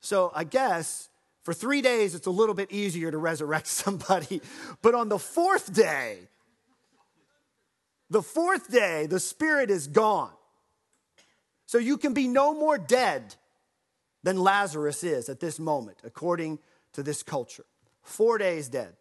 So 0.00 0.30
I 0.34 0.44
guess 0.44 1.08
for 1.48 1.54
three 1.54 1.80
days, 1.80 2.14
it's 2.14 2.26
a 2.26 2.30
little 2.30 2.54
bit 2.54 2.70
easier 2.70 3.10
to 3.10 3.16
resurrect 3.16 3.66
somebody. 3.84 4.42
But 4.82 4.94
on 4.94 5.08
the 5.08 5.18
fourth 5.18 5.72
day, 5.72 6.18
the 8.10 8.20
fourth 8.20 8.70
day, 8.70 9.06
the 9.06 9.18
spirit 9.18 9.70
is 9.70 9.86
gone. 9.86 10.32
So 11.64 11.78
you 11.78 11.96
can 11.96 12.12
be 12.12 12.28
no 12.28 12.52
more 12.52 12.76
dead 12.76 13.34
than 14.22 14.36
Lazarus 14.36 15.02
is 15.02 15.30
at 15.30 15.40
this 15.40 15.58
moment, 15.58 15.96
according 16.04 16.58
to 16.92 17.02
this 17.02 17.22
culture. 17.22 17.64
Four 18.02 18.36
days 18.36 18.68
dead. 18.68 18.94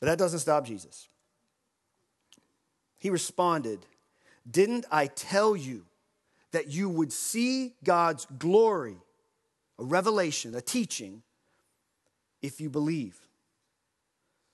But 0.00 0.06
that 0.06 0.18
doesn't 0.18 0.40
stop 0.40 0.66
Jesus. 0.66 1.06
He 2.98 3.10
responded, 3.10 3.78
Didn't 4.50 4.86
I 4.90 5.06
tell 5.06 5.54
you 5.54 5.84
that 6.50 6.66
you 6.66 6.88
would 6.88 7.12
see 7.12 7.76
God's 7.84 8.26
glory? 8.40 8.96
A 9.82 9.84
revelation, 9.84 10.54
a 10.54 10.60
teaching, 10.60 11.22
if 12.40 12.60
you 12.60 12.70
believe. 12.70 13.18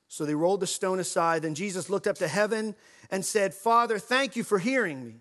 So 0.08 0.24
they 0.24 0.34
rolled 0.34 0.60
the 0.60 0.66
stone 0.66 0.98
aside. 0.98 1.42
Then 1.42 1.54
Jesus 1.54 1.90
looked 1.90 2.06
up 2.06 2.16
to 2.16 2.28
heaven 2.28 2.74
and 3.10 3.22
said, 3.22 3.52
Father, 3.52 3.98
thank 3.98 4.36
you 4.36 4.42
for 4.42 4.58
hearing 4.58 5.04
me. 5.04 5.16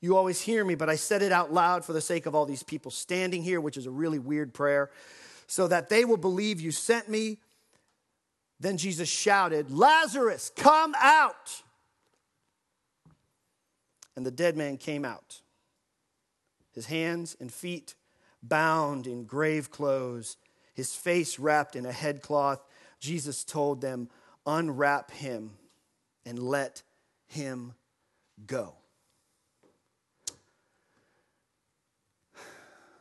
You 0.00 0.16
always 0.16 0.40
hear 0.40 0.64
me, 0.64 0.76
but 0.76 0.88
I 0.88 0.94
said 0.94 1.20
it 1.20 1.32
out 1.32 1.52
loud 1.52 1.84
for 1.84 1.92
the 1.92 2.00
sake 2.00 2.26
of 2.26 2.34
all 2.34 2.46
these 2.46 2.62
people 2.62 2.92
standing 2.92 3.42
here, 3.42 3.60
which 3.60 3.76
is 3.76 3.86
a 3.86 3.90
really 3.90 4.20
weird 4.20 4.54
prayer, 4.54 4.90
so 5.48 5.66
that 5.66 5.88
they 5.88 6.04
will 6.04 6.16
believe 6.16 6.60
you 6.60 6.70
sent 6.70 7.08
me. 7.08 7.38
Then 8.60 8.76
Jesus 8.76 9.08
shouted, 9.08 9.70
Lazarus, 9.70 10.52
come 10.54 10.94
out! 11.00 11.62
And 14.14 14.24
the 14.24 14.30
dead 14.30 14.56
man 14.56 14.76
came 14.76 15.04
out, 15.04 15.40
his 16.72 16.86
hands 16.86 17.36
and 17.40 17.52
feet 17.52 17.96
bound 18.48 19.06
in 19.06 19.24
grave 19.24 19.70
clothes, 19.70 20.36
his 20.74 20.94
face 20.94 21.38
wrapped 21.38 21.76
in 21.76 21.86
a 21.86 21.92
headcloth. 21.92 22.64
Jesus 23.00 23.44
told 23.44 23.80
them, 23.80 24.08
Unwrap 24.46 25.10
him 25.10 25.52
and 26.26 26.38
let 26.38 26.82
him 27.26 27.72
go. 28.46 28.74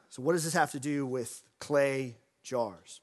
So, 0.10 0.22
what 0.22 0.34
does 0.34 0.44
this 0.44 0.54
have 0.54 0.72
to 0.72 0.80
do 0.80 1.06
with 1.06 1.42
clay 1.60 2.16
jars? 2.44 3.02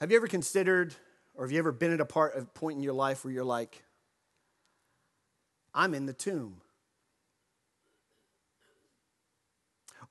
Have 0.00 0.10
you 0.10 0.16
ever 0.16 0.28
considered, 0.28 0.94
or 1.34 1.44
have 1.44 1.52
you 1.52 1.58
ever 1.58 1.72
been 1.72 1.92
at 1.92 2.00
a 2.00 2.04
part, 2.04 2.36
a 2.36 2.44
point 2.44 2.76
in 2.76 2.82
your 2.82 2.92
life 2.92 3.24
where 3.24 3.32
you're 3.32 3.44
like, 3.44 3.84
I'm 5.74 5.94
in 5.94 6.06
the 6.06 6.12
tomb? 6.12 6.60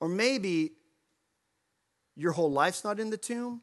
Or 0.02 0.08
maybe 0.08 0.72
your 2.16 2.32
whole 2.32 2.50
life's 2.50 2.82
not 2.82 2.98
in 2.98 3.10
the 3.10 3.16
tomb, 3.16 3.62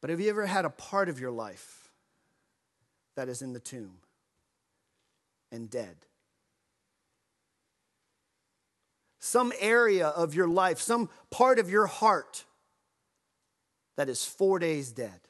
but 0.00 0.10
have 0.10 0.18
you 0.18 0.28
ever 0.28 0.44
had 0.44 0.64
a 0.64 0.70
part 0.70 1.08
of 1.08 1.20
your 1.20 1.30
life 1.30 1.88
that 3.14 3.28
is 3.28 3.42
in 3.42 3.52
the 3.52 3.60
tomb 3.60 3.98
and 5.52 5.70
dead? 5.70 5.98
Some 9.20 9.52
area 9.60 10.08
of 10.08 10.34
your 10.34 10.48
life, 10.48 10.80
some 10.80 11.08
part 11.30 11.60
of 11.60 11.70
your 11.70 11.86
heart 11.86 12.44
that 13.96 14.08
is 14.08 14.24
four 14.24 14.58
days 14.58 14.90
dead. 14.90 15.20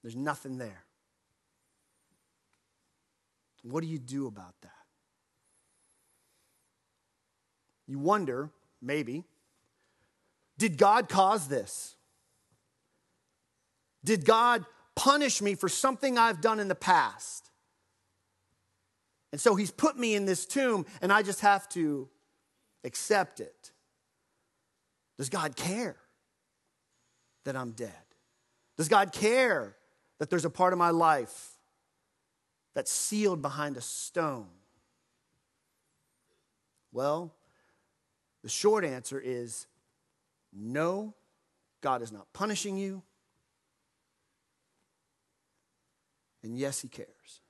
There's 0.00 0.16
nothing 0.16 0.56
there. 0.56 0.84
What 3.62 3.82
do 3.82 3.88
you 3.88 3.98
do 3.98 4.26
about 4.26 4.54
that? 4.62 4.79
You 7.90 7.98
wonder, 7.98 8.50
maybe, 8.80 9.24
did 10.58 10.78
God 10.78 11.08
cause 11.08 11.48
this? 11.48 11.96
Did 14.04 14.24
God 14.24 14.64
punish 14.94 15.42
me 15.42 15.56
for 15.56 15.68
something 15.68 16.16
I've 16.16 16.40
done 16.40 16.60
in 16.60 16.68
the 16.68 16.76
past? 16.76 17.50
And 19.32 19.40
so 19.40 19.56
he's 19.56 19.72
put 19.72 19.98
me 19.98 20.14
in 20.14 20.24
this 20.24 20.46
tomb, 20.46 20.86
and 21.02 21.12
I 21.12 21.24
just 21.24 21.40
have 21.40 21.68
to 21.70 22.08
accept 22.84 23.40
it. 23.40 23.72
Does 25.18 25.28
God 25.28 25.56
care 25.56 25.96
that 27.44 27.56
I'm 27.56 27.72
dead? 27.72 27.90
Does 28.78 28.86
God 28.88 29.10
care 29.10 29.74
that 30.20 30.30
there's 30.30 30.44
a 30.44 30.50
part 30.50 30.72
of 30.72 30.78
my 30.78 30.90
life 30.90 31.56
that's 32.72 32.92
sealed 32.92 33.42
behind 33.42 33.76
a 33.76 33.80
stone? 33.80 34.46
Well, 36.92 37.34
the 38.42 38.48
short 38.48 38.84
answer 38.84 39.20
is 39.20 39.66
no, 40.52 41.14
God 41.80 42.02
is 42.02 42.12
not 42.12 42.32
punishing 42.32 42.76
you. 42.76 43.02
And 46.42 46.56
yes, 46.58 46.80
He 46.80 46.88
cares. 46.88 47.40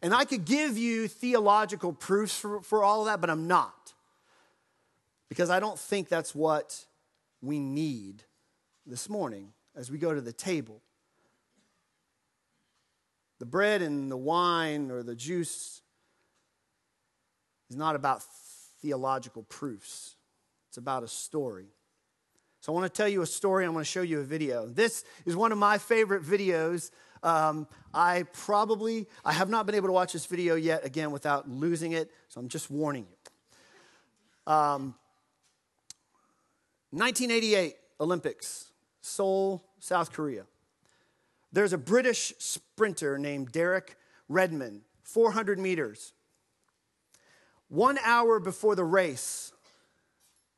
And 0.00 0.14
I 0.14 0.24
could 0.24 0.44
give 0.44 0.76
you 0.76 1.06
theological 1.06 1.92
proofs 1.92 2.36
for, 2.36 2.60
for 2.60 2.82
all 2.82 3.00
of 3.00 3.06
that, 3.06 3.20
but 3.20 3.30
I'm 3.30 3.46
not 3.46 3.92
because 5.28 5.48
I 5.48 5.60
don't 5.60 5.78
think 5.78 6.08
that's 6.08 6.34
what 6.34 6.84
we 7.40 7.58
need 7.58 8.22
this 8.84 9.08
morning 9.08 9.52
as 9.74 9.90
we 9.90 9.96
go 9.96 10.12
to 10.12 10.20
the 10.20 10.32
table. 10.32 10.82
The 13.38 13.46
bread 13.46 13.80
and 13.80 14.10
the 14.10 14.16
wine 14.16 14.90
or 14.90 15.02
the 15.02 15.14
juice 15.14 15.80
is 17.70 17.76
not 17.76 17.96
about 17.96 18.22
theological 18.82 19.44
proofs, 19.44 20.16
it's 20.68 20.76
about 20.76 21.02
a 21.02 21.08
story. 21.08 21.68
So 22.60 22.72
I 22.72 22.74
want 22.78 22.92
to 22.92 22.96
tell 22.96 23.08
you 23.08 23.22
a 23.22 23.26
story. 23.26 23.64
I'm 23.64 23.72
going 23.72 23.84
to 23.84 23.90
show 23.90 24.02
you 24.02 24.20
a 24.20 24.24
video. 24.24 24.66
This 24.66 25.04
is 25.26 25.34
one 25.34 25.50
of 25.50 25.58
my 25.58 25.78
favorite 25.78 26.22
videos. 26.22 26.90
Um, 27.22 27.66
I 27.94 28.24
probably 28.32 29.08
I 29.24 29.32
have 29.32 29.48
not 29.48 29.66
been 29.66 29.74
able 29.74 29.88
to 29.88 29.92
watch 29.92 30.12
this 30.12 30.26
video 30.26 30.54
yet 30.54 30.84
again 30.84 31.10
without 31.10 31.48
losing 31.48 31.92
it, 31.92 32.10
so 32.28 32.40
I'm 32.40 32.48
just 32.48 32.70
warning 32.70 33.06
you. 33.08 34.52
Um, 34.52 34.94
1988 36.90 37.74
Olympics, 38.00 38.70
Seoul, 39.00 39.64
South 39.78 40.12
Korea. 40.12 40.44
There's 41.52 41.72
a 41.72 41.78
British 41.78 42.32
sprinter 42.38 43.18
named 43.18 43.52
Derek 43.52 43.96
Redmond, 44.28 44.82
400 45.02 45.58
meters. 45.58 46.12
One 47.72 47.96
hour 48.04 48.38
before 48.38 48.76
the 48.76 48.84
race 48.84 49.50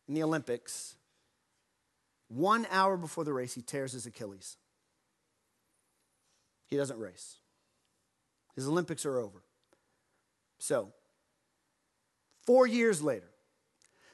in 0.08 0.14
the 0.14 0.24
Olympics, 0.24 0.96
one 2.26 2.66
hour 2.72 2.96
before 2.96 3.22
the 3.22 3.32
race, 3.32 3.54
he 3.54 3.62
tears 3.62 3.92
his 3.92 4.04
Achilles. 4.04 4.56
He 6.66 6.76
doesn't 6.76 6.98
race. 6.98 7.36
His 8.56 8.66
Olympics 8.66 9.06
are 9.06 9.16
over. 9.16 9.44
So, 10.58 10.92
four 12.42 12.66
years 12.66 13.00
later, 13.00 13.30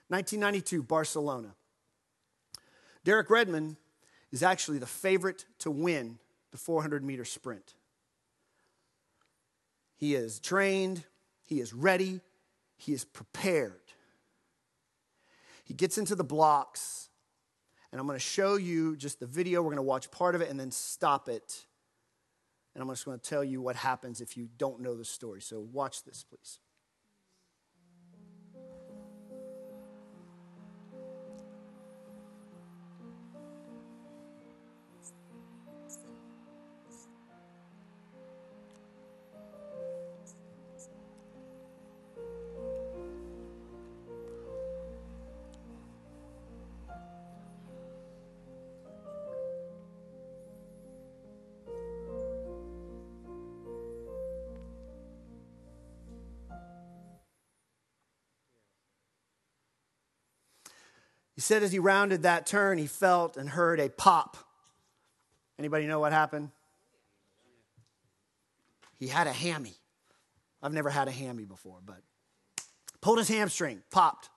1992, 0.08 0.82
Barcelona. 0.82 1.54
Derek 3.02 3.30
Redmond 3.30 3.76
is 4.30 4.42
actually 4.42 4.76
the 4.76 4.84
favorite 4.84 5.46
to 5.60 5.70
win 5.70 6.18
the 6.50 6.58
400 6.58 7.02
meter 7.02 7.24
sprint. 7.24 7.72
He 9.96 10.14
is 10.14 10.38
trained, 10.38 11.04
he 11.46 11.60
is 11.60 11.72
ready, 11.72 12.20
he 12.80 12.92
is 12.92 13.04
prepared. 13.04 13.80
He 15.64 15.74
gets 15.74 15.98
into 15.98 16.14
the 16.14 16.24
blocks, 16.24 17.10
and 17.92 18.00
I'm 18.00 18.06
going 18.06 18.16
to 18.16 18.24
show 18.24 18.56
you 18.56 18.96
just 18.96 19.20
the 19.20 19.26
video. 19.26 19.60
We're 19.60 19.68
going 19.68 19.76
to 19.76 19.82
watch 19.82 20.10
part 20.10 20.34
of 20.34 20.40
it 20.40 20.50
and 20.50 20.58
then 20.58 20.70
stop 20.70 21.28
it. 21.28 21.66
And 22.74 22.82
I'm 22.82 22.88
just 22.88 23.04
going 23.04 23.18
to 23.18 23.24
tell 23.24 23.44
you 23.44 23.60
what 23.60 23.76
happens 23.76 24.20
if 24.20 24.36
you 24.36 24.48
don't 24.56 24.80
know 24.80 24.96
the 24.96 25.04
story. 25.04 25.42
So, 25.42 25.60
watch 25.60 26.04
this, 26.04 26.24
please. 26.24 26.58
He 61.40 61.42
said 61.42 61.62
as 61.62 61.72
he 61.72 61.78
rounded 61.78 62.24
that 62.24 62.44
turn, 62.44 62.76
he 62.76 62.86
felt 62.86 63.38
and 63.38 63.48
heard 63.48 63.80
a 63.80 63.88
pop. 63.88 64.36
Anybody 65.58 65.86
know 65.86 65.98
what 65.98 66.12
happened? 66.12 66.50
He 68.98 69.06
had 69.06 69.26
a 69.26 69.32
hammy. 69.32 69.72
I've 70.62 70.74
never 70.74 70.90
had 70.90 71.08
a 71.08 71.10
hammy 71.10 71.46
before, 71.46 71.78
but 71.82 72.02
pulled 73.00 73.16
his 73.16 73.28
hamstring, 73.28 73.80
popped. 73.90 74.28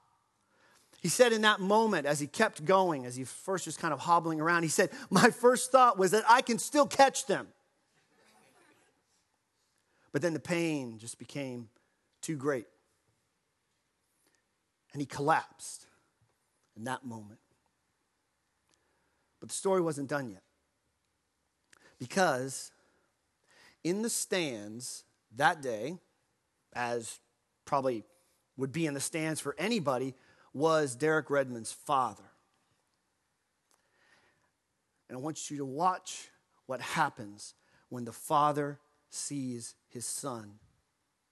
He 1.02 1.10
said 1.10 1.34
in 1.34 1.42
that 1.42 1.60
moment, 1.60 2.06
as 2.06 2.22
he 2.22 2.28
kept 2.28 2.64
going, 2.64 3.06
as 3.06 3.18
he 3.18 3.26
first 3.26 3.66
was 3.66 3.76
kind 3.76 3.94
of 3.94 4.00
hobbling 4.00 4.40
around, 4.40 4.64
he 4.64 4.70
said, 4.70 4.90
My 5.10 5.30
first 5.30 5.74
thought 5.74 5.98
was 5.98 6.12
that 6.12 6.24
I 6.30 6.42
can 6.42 6.58
still 6.58 6.88
catch 6.88 7.26
them. 7.26 7.48
But 10.14 10.22
then 10.22 10.32
the 10.32 10.40
pain 10.40 11.00
just 11.00 11.20
became 11.20 11.68
too 12.22 12.38
great. 12.38 12.68
And 14.94 15.02
he 15.02 15.06
collapsed 15.06 15.88
in 16.78 16.86
that 16.86 17.06
moment. 17.06 17.40
But 19.40 19.50
the 19.50 19.56
story 19.56 19.82
wasn't 19.82 20.10
done 20.10 20.30
yet. 20.30 20.44
Because 22.00 22.72
in 23.84 24.02
the 24.02 24.10
stands 24.10 25.04
that 25.36 25.62
day, 25.62 25.98
as 26.74 27.20
probably 27.66 28.04
would 28.58 28.72
be 28.72 28.86
in 28.86 28.94
the 28.94 29.00
stands 29.00 29.40
for 29.40 29.56
anybody, 29.58 30.14
was 30.54 30.96
Derek 30.96 31.30
Redmond's 31.30 31.72
father. 31.72 32.24
And 35.10 35.18
I 35.18 35.22
want 35.22 35.50
you 35.52 35.58
to 35.58 35.66
watch 35.66 36.30
what 36.66 36.82
happens 36.82 37.54
when 37.90 38.06
the 38.06 38.14
father 38.14 38.80
sees 39.10 39.76
his 39.90 40.06
son 40.06 40.54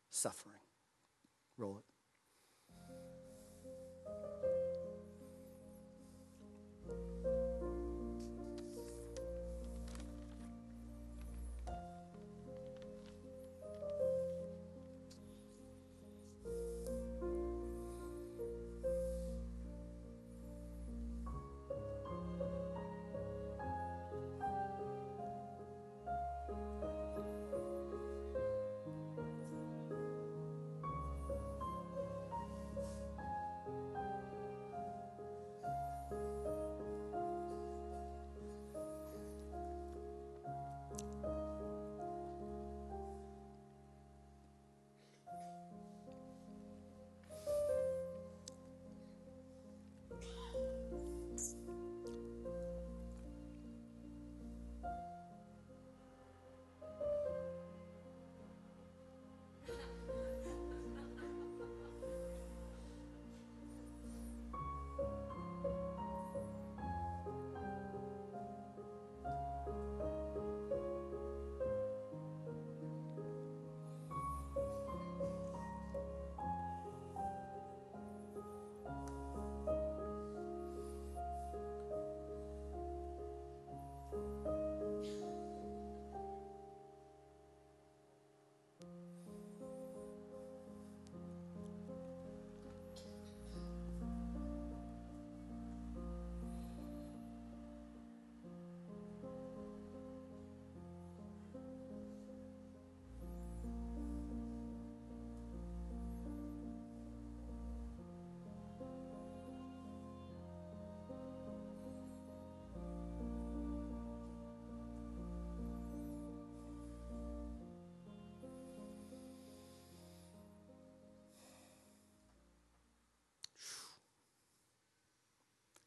suffering. 0.09 0.55
Roll 1.57 1.77
it. 1.77 1.90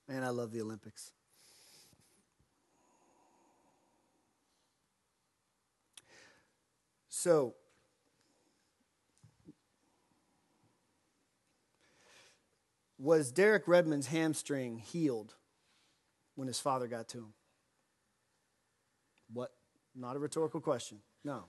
Man, 0.08 0.22
I 0.22 0.28
love 0.28 0.52
the 0.52 0.60
Olympics. 0.60 1.12
So, 7.08 7.54
was 12.98 13.32
Derek 13.32 13.66
Redmond's 13.66 14.08
hamstring 14.08 14.76
healed 14.76 15.34
when 16.34 16.48
his 16.48 16.60
father 16.60 16.86
got 16.86 17.08
to 17.10 17.18
him? 17.18 17.32
What? 19.32 19.52
Not 19.96 20.16
a 20.16 20.18
rhetorical 20.18 20.60
question. 20.60 20.98
No. 21.24 21.44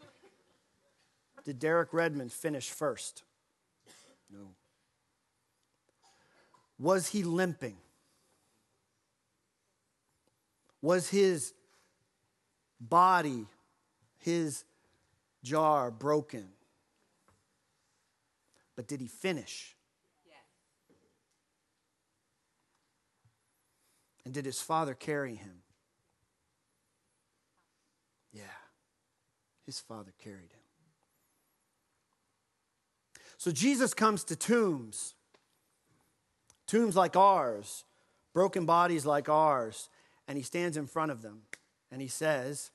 Did 1.43 1.59
Derek 1.59 1.93
Redmond 1.93 2.31
finish 2.31 2.69
first? 2.69 3.23
No. 4.31 4.55
Was 6.79 7.07
he 7.07 7.23
limping? 7.23 7.77
Was 10.85 11.09
his 11.09 11.51
body, 12.79 13.47
his 14.19 14.63
jar 15.43 15.89
broken? 15.89 16.45
But 18.75 18.87
did 18.87 19.01
he 19.01 19.07
finish? 19.07 19.75
Yes. 20.27 20.35
And 24.25 24.31
did 24.31 24.45
his 24.45 24.61
father 24.61 24.93
carry 24.93 25.33
him? 25.33 25.63
Yeah. 28.31 28.43
His 29.65 29.79
father 29.79 30.13
carried 30.23 30.51
him. 30.51 30.59
So 33.39 33.49
Jesus 33.49 33.95
comes 33.95 34.23
to 34.25 34.35
tombs, 34.35 35.15
tombs 36.67 36.95
like 36.95 37.15
ours, 37.15 37.85
broken 38.35 38.67
bodies 38.67 39.03
like 39.03 39.29
ours, 39.29 39.89
and 40.27 40.37
he 40.37 40.43
stands 40.43 40.77
in 40.77 40.87
front 40.87 41.11
of 41.11 41.21
them 41.21 41.41
and 41.91 42.01
he 42.01 42.07
says, 42.07 42.71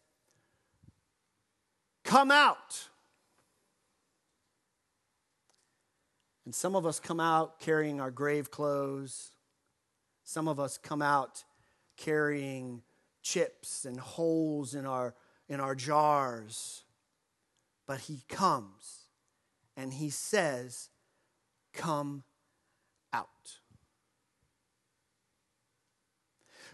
Come 2.05 2.31
out. 2.31 2.89
And 6.45 6.55
some 6.55 6.75
of 6.75 6.87
us 6.87 6.99
come 6.99 7.21
out 7.21 7.61
carrying 7.61 8.01
our 8.01 8.11
grave 8.11 8.51
clothes. 8.51 9.31
Some 10.25 10.49
of 10.49 10.59
us 10.59 10.79
come 10.79 11.03
out 11.03 11.45
carrying 11.97 12.83
chips 13.23 13.85
and 13.85 14.01
holes 14.01 14.75
in 14.75 14.87
our, 14.87 15.15
in 15.49 15.61
our 15.61 15.75
jars. 15.75 16.83
But 17.87 18.01
he 18.01 18.23
comes 18.29 19.09
and 19.77 19.93
he 19.93 20.11
says, 20.11 20.89
Come 21.73 22.25
out. 23.13 23.59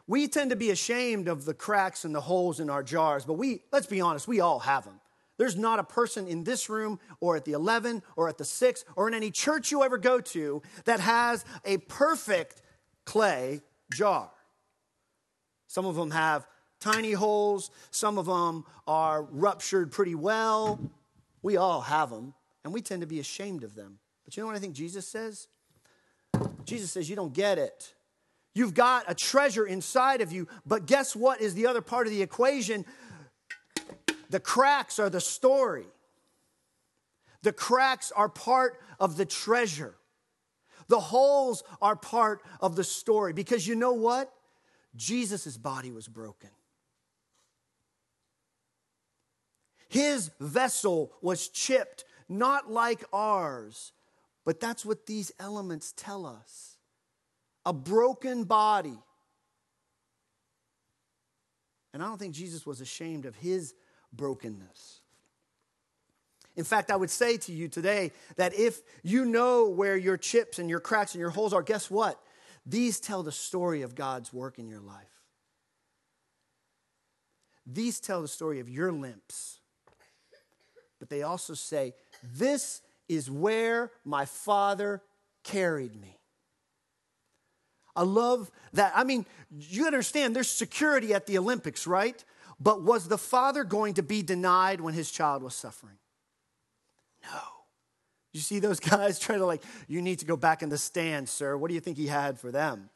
We 0.07 0.29
tend 0.29 0.51
to 0.51 0.57
be 0.57 0.71
ashamed 0.71 1.29
of 1.29 1.45
the 1.45 1.55
cracks 1.55 2.05
and 2.05 2.15
the 2.15 2.21
holes 2.21 2.61
in 2.61 2.71
our 2.71 2.83
jars, 2.83 3.25
but 3.25 3.35
we, 3.35 3.63
let's 3.73 3.87
be 3.87 4.01
honest, 4.01 4.29
we 4.29 4.41
all 4.41 4.61
have 4.61 4.85
them. 4.85 5.01
There's 5.39 5.57
not 5.57 5.79
a 5.79 5.85
person 5.85 6.27
in 6.27 6.45
this 6.45 6.71
room 6.71 6.99
or 7.21 7.37
at 7.37 7.45
the 7.45 7.53
11 7.53 8.03
or 8.17 8.29
at 8.29 8.39
the 8.39 8.45
6 8.45 8.85
or 8.95 9.09
in 9.09 9.15
any 9.15 9.31
church 9.31 9.71
you 9.71 9.83
ever 9.83 9.99
go 9.99 10.21
to 10.21 10.63
that 10.85 11.01
has 11.01 11.45
a 11.65 11.79
perfect 11.79 12.63
clay 13.05 13.61
jar. 13.93 14.31
Some 15.67 15.85
of 15.85 15.97
them 15.97 16.13
have 16.13 16.47
tiny 16.81 17.13
holes, 17.13 17.71
some 17.91 18.19
of 18.19 18.27
them 18.27 18.65
are 18.87 19.23
ruptured 19.23 19.93
pretty 19.93 20.15
well. 20.15 20.79
We 21.43 21.57
all 21.57 21.83
have 21.83 22.11
them, 22.11 22.35
and 22.65 22.73
we 22.73 22.81
tend 22.81 23.03
to 23.03 23.07
be 23.07 23.21
ashamed 23.21 23.63
of 23.63 23.75
them. 23.75 23.99
But 24.25 24.37
you 24.37 24.43
know 24.43 24.47
what 24.47 24.57
I 24.57 24.59
think 24.59 24.75
Jesus 24.75 25.07
says? 25.07 25.49
Jesus 26.65 26.91
says, 26.91 27.09
You 27.09 27.17
don't 27.17 27.33
get 27.33 27.59
it. 27.59 27.95
You've 28.57 28.73
got 28.73 29.05
a 29.07 29.15
treasure 29.15 29.67
inside 29.67 30.23
of 30.23 30.33
you, 30.33 30.49
but 30.65 30.87
guess 30.87 31.15
what 31.15 31.43
is 31.43 31.53
the 31.53 31.67
other 31.67 31.83
part 31.83 32.07
of 32.07 32.13
the 32.15 32.23
equation? 32.23 32.87
The 34.31 34.41
cracks 34.41 34.99
are 34.99 35.11
the 35.11 35.21
story. 35.21 35.85
The 37.43 37.53
cracks 37.53 38.13
are 38.17 38.31
part 38.31 38.81
of 38.99 39.19
the 39.19 39.27
treasure. 39.27 39.95
The 40.89 41.01
holes 41.01 41.65
are 41.83 41.97
part 41.97 42.41
of 42.59 42.77
the 42.77 42.83
story 42.83 43.35
because 43.35 43.69
you 43.69 43.75
know 43.75 43.93
what? 43.93 44.33
Jesus' 44.97 45.59
body 45.59 45.93
was 45.93 46.09
broken. 46.09 46.49
His 49.91 50.31
vessel 50.41 51.13
was 51.21 51.49
chipped, 51.49 52.07
not 52.27 52.73
like 52.73 53.05
ours, 53.13 53.93
but 54.47 54.61
that's 54.61 54.87
what 54.87 55.05
these 55.05 55.31
elements 55.39 55.93
tell 55.95 56.25
us 56.25 56.76
a 57.67 57.73
broken 57.73 58.45
body. 58.45 58.97
And 61.93 62.03
I 62.03 62.07
don't 62.07 62.19
think 62.19 62.35
Jesus 62.35 62.65
was 62.65 62.81
ashamed 62.81 63.27
of 63.27 63.35
his 63.35 63.75
brokenness. 64.13 65.01
In 66.55 66.65
fact, 66.65 66.91
I 66.91 66.97
would 66.97 67.11
say 67.11 67.37
to 67.37 67.53
you 67.53 67.69
today 67.69 68.13
that 68.37 68.55
if 68.55 68.81
you 69.03 69.27
know 69.27 69.69
where 69.69 69.97
your 69.97 70.17
chips 70.17 70.59
and 70.59 70.71
your 70.71 70.81
cracks 70.81 71.15
and 71.15 71.21
your 71.21 71.31
holes 71.31 71.53
are, 71.53 71.63
guess 71.63 71.91
what? 71.91 72.19
These 72.65 73.01
tell 73.01 73.23
the 73.23 73.33
story 73.33 73.83
of 73.83 73.95
God's 73.95 74.33
work 74.33 74.59
in 74.59 74.69
your 74.69 74.81
life. 74.81 75.05
These 77.67 78.01
tell 78.01 78.23
the 78.23 78.29
story 78.29 78.61
of 78.61 78.69
your 78.69 78.93
limps. 78.93 79.59
But 80.99 81.11
they 81.11 81.23
also 81.23 81.55
say, 81.55 81.95
This 82.23 82.81
is 83.09 83.31
where 83.31 83.91
my 84.05 84.25
Father 84.25 85.03
carried 85.45 86.01
me. 86.01 86.16
I 87.97 88.03
love 88.03 88.51
that. 88.75 88.93
I 88.95 89.05
mean, 89.05 89.27
you 89.51 89.87
understand 89.87 90.37
there's 90.37 90.51
security 90.51 91.15
at 91.15 91.27
the 91.27 91.39
Olympics, 91.39 91.87
right? 91.87 92.23
But 92.61 92.83
was 92.83 93.09
the 93.09 93.19
father 93.19 93.65
going 93.65 93.95
to 93.95 94.03
be 94.03 94.23
denied 94.23 94.81
when 94.81 94.95
his 94.95 95.11
child 95.11 95.43
was 95.43 95.55
suffering? 95.55 95.97
No. 97.23 97.41
You 98.33 98.41
see 98.41 98.59
those 98.59 98.81
guys 98.81 99.19
trying 99.19 99.39
to, 99.39 99.47
like, 99.47 99.63
you 99.89 100.03
need 100.03 100.21
to 100.21 100.27
go 100.27 100.37
back 100.37 100.63
in 100.63 100.69
the 100.69 100.79
stands, 100.79 101.31
sir. 101.31 101.57
What 101.57 101.69
do 101.69 101.75
you 101.75 101.81
think 101.81 101.97
he 101.97 102.07
had 102.07 102.39
for 102.39 102.53
them? 102.53 102.91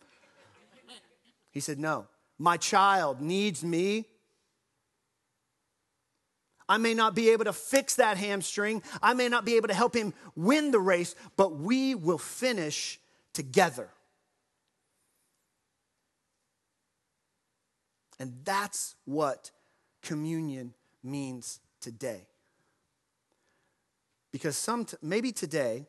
He 1.50 1.60
said, 1.60 1.78
No, 1.78 2.06
my 2.38 2.56
child 2.56 3.20
needs 3.20 3.64
me. 3.64 4.06
I 6.68 6.78
may 6.78 6.94
not 6.94 7.16
be 7.16 7.30
able 7.30 7.46
to 7.46 7.52
fix 7.52 7.96
that 7.96 8.16
hamstring. 8.16 8.84
I 9.02 9.14
may 9.14 9.28
not 9.28 9.44
be 9.44 9.56
able 9.56 9.66
to 9.66 9.74
help 9.74 9.92
him 9.92 10.14
win 10.36 10.70
the 10.70 10.78
race, 10.78 11.16
but 11.36 11.56
we 11.56 11.96
will 11.96 12.18
finish 12.18 13.00
together. 13.32 13.88
And 18.20 18.34
that's 18.44 18.96
what 19.06 19.50
communion 20.02 20.74
means 21.02 21.58
today. 21.80 22.26
Because 24.30 24.58
some 24.58 24.86
maybe 25.02 25.32
today 25.32 25.86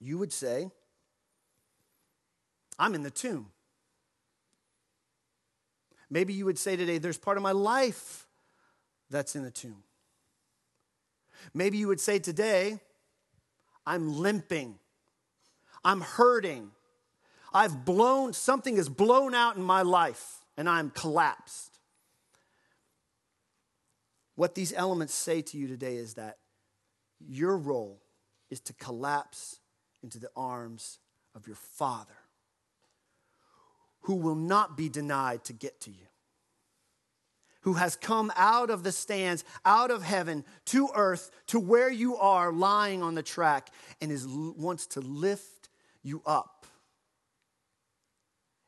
you 0.00 0.16
would 0.16 0.32
say, 0.32 0.70
I'm 2.78 2.94
in 2.94 3.02
the 3.02 3.10
tomb. 3.10 3.50
Maybe 6.10 6.32
you 6.32 6.46
would 6.46 6.58
say 6.58 6.74
today, 6.76 6.96
there's 6.96 7.18
part 7.18 7.36
of 7.36 7.42
my 7.42 7.52
life 7.52 8.26
that's 9.10 9.36
in 9.36 9.42
the 9.42 9.50
tomb. 9.50 9.82
Maybe 11.52 11.76
you 11.76 11.88
would 11.88 12.00
say 12.00 12.18
today, 12.18 12.80
I'm 13.86 14.16
limping. 14.18 14.78
I'm 15.84 16.00
hurting. 16.00 16.70
I've 17.52 17.84
blown, 17.84 18.32
something 18.32 18.78
is 18.78 18.88
blown 18.88 19.34
out 19.34 19.56
in 19.56 19.62
my 19.62 19.82
life 19.82 20.37
and 20.58 20.68
I'm 20.68 20.90
collapsed. 20.90 21.78
What 24.34 24.56
these 24.56 24.74
elements 24.76 25.14
say 25.14 25.40
to 25.40 25.56
you 25.56 25.68
today 25.68 25.96
is 25.96 26.14
that 26.14 26.38
your 27.20 27.56
role 27.56 28.02
is 28.50 28.60
to 28.62 28.72
collapse 28.74 29.60
into 30.02 30.18
the 30.18 30.30
arms 30.36 30.98
of 31.34 31.46
your 31.46 31.56
Father, 31.56 32.18
who 34.02 34.16
will 34.16 34.34
not 34.34 34.76
be 34.76 34.88
denied 34.88 35.44
to 35.44 35.52
get 35.52 35.80
to 35.82 35.90
you, 35.90 36.06
who 37.60 37.74
has 37.74 37.94
come 37.94 38.32
out 38.34 38.68
of 38.68 38.82
the 38.82 38.92
stands, 38.92 39.44
out 39.64 39.92
of 39.92 40.02
heaven 40.02 40.44
to 40.66 40.88
earth, 40.94 41.30
to 41.46 41.60
where 41.60 41.90
you 41.90 42.16
are 42.16 42.52
lying 42.52 43.00
on 43.02 43.14
the 43.14 43.22
track, 43.22 43.70
and 44.00 44.10
is, 44.10 44.26
wants 44.26 44.86
to 44.86 45.00
lift 45.00 45.68
you 46.02 46.20
up. 46.26 46.66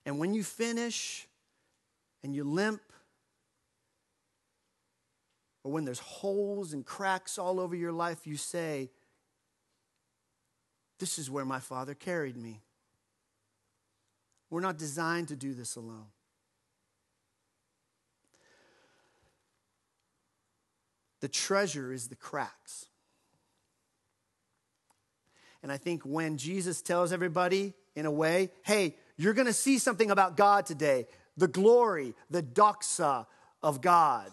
And 0.06 0.18
when 0.18 0.34
you 0.34 0.44
finish, 0.44 1.26
and 2.22 2.34
you 2.34 2.44
limp, 2.44 2.80
or 5.62 5.72
when 5.72 5.84
there's 5.84 5.98
holes 5.98 6.72
and 6.72 6.84
cracks 6.84 7.38
all 7.38 7.60
over 7.60 7.74
your 7.74 7.92
life, 7.92 8.26
you 8.26 8.36
say, 8.36 8.90
This 10.98 11.18
is 11.18 11.30
where 11.30 11.44
my 11.44 11.60
Father 11.60 11.94
carried 11.94 12.36
me. 12.36 12.60
We're 14.50 14.60
not 14.60 14.78
designed 14.78 15.28
to 15.28 15.36
do 15.36 15.54
this 15.54 15.76
alone. 15.76 16.06
The 21.20 21.28
treasure 21.28 21.92
is 21.92 22.08
the 22.08 22.16
cracks. 22.16 22.86
And 25.62 25.70
I 25.70 25.76
think 25.76 26.02
when 26.02 26.38
Jesus 26.38 26.80
tells 26.80 27.12
everybody, 27.12 27.74
in 27.94 28.06
a 28.06 28.10
way, 28.10 28.50
hey, 28.62 28.96
You're 29.16 29.34
going 29.34 29.46
to 29.46 29.52
see 29.52 29.78
something 29.78 30.10
about 30.10 30.36
God 30.36 30.64
today 30.64 31.06
the 31.40 31.48
glory, 31.48 32.14
the 32.28 32.42
doxa 32.42 33.26
of 33.62 33.80
God. 33.80 34.30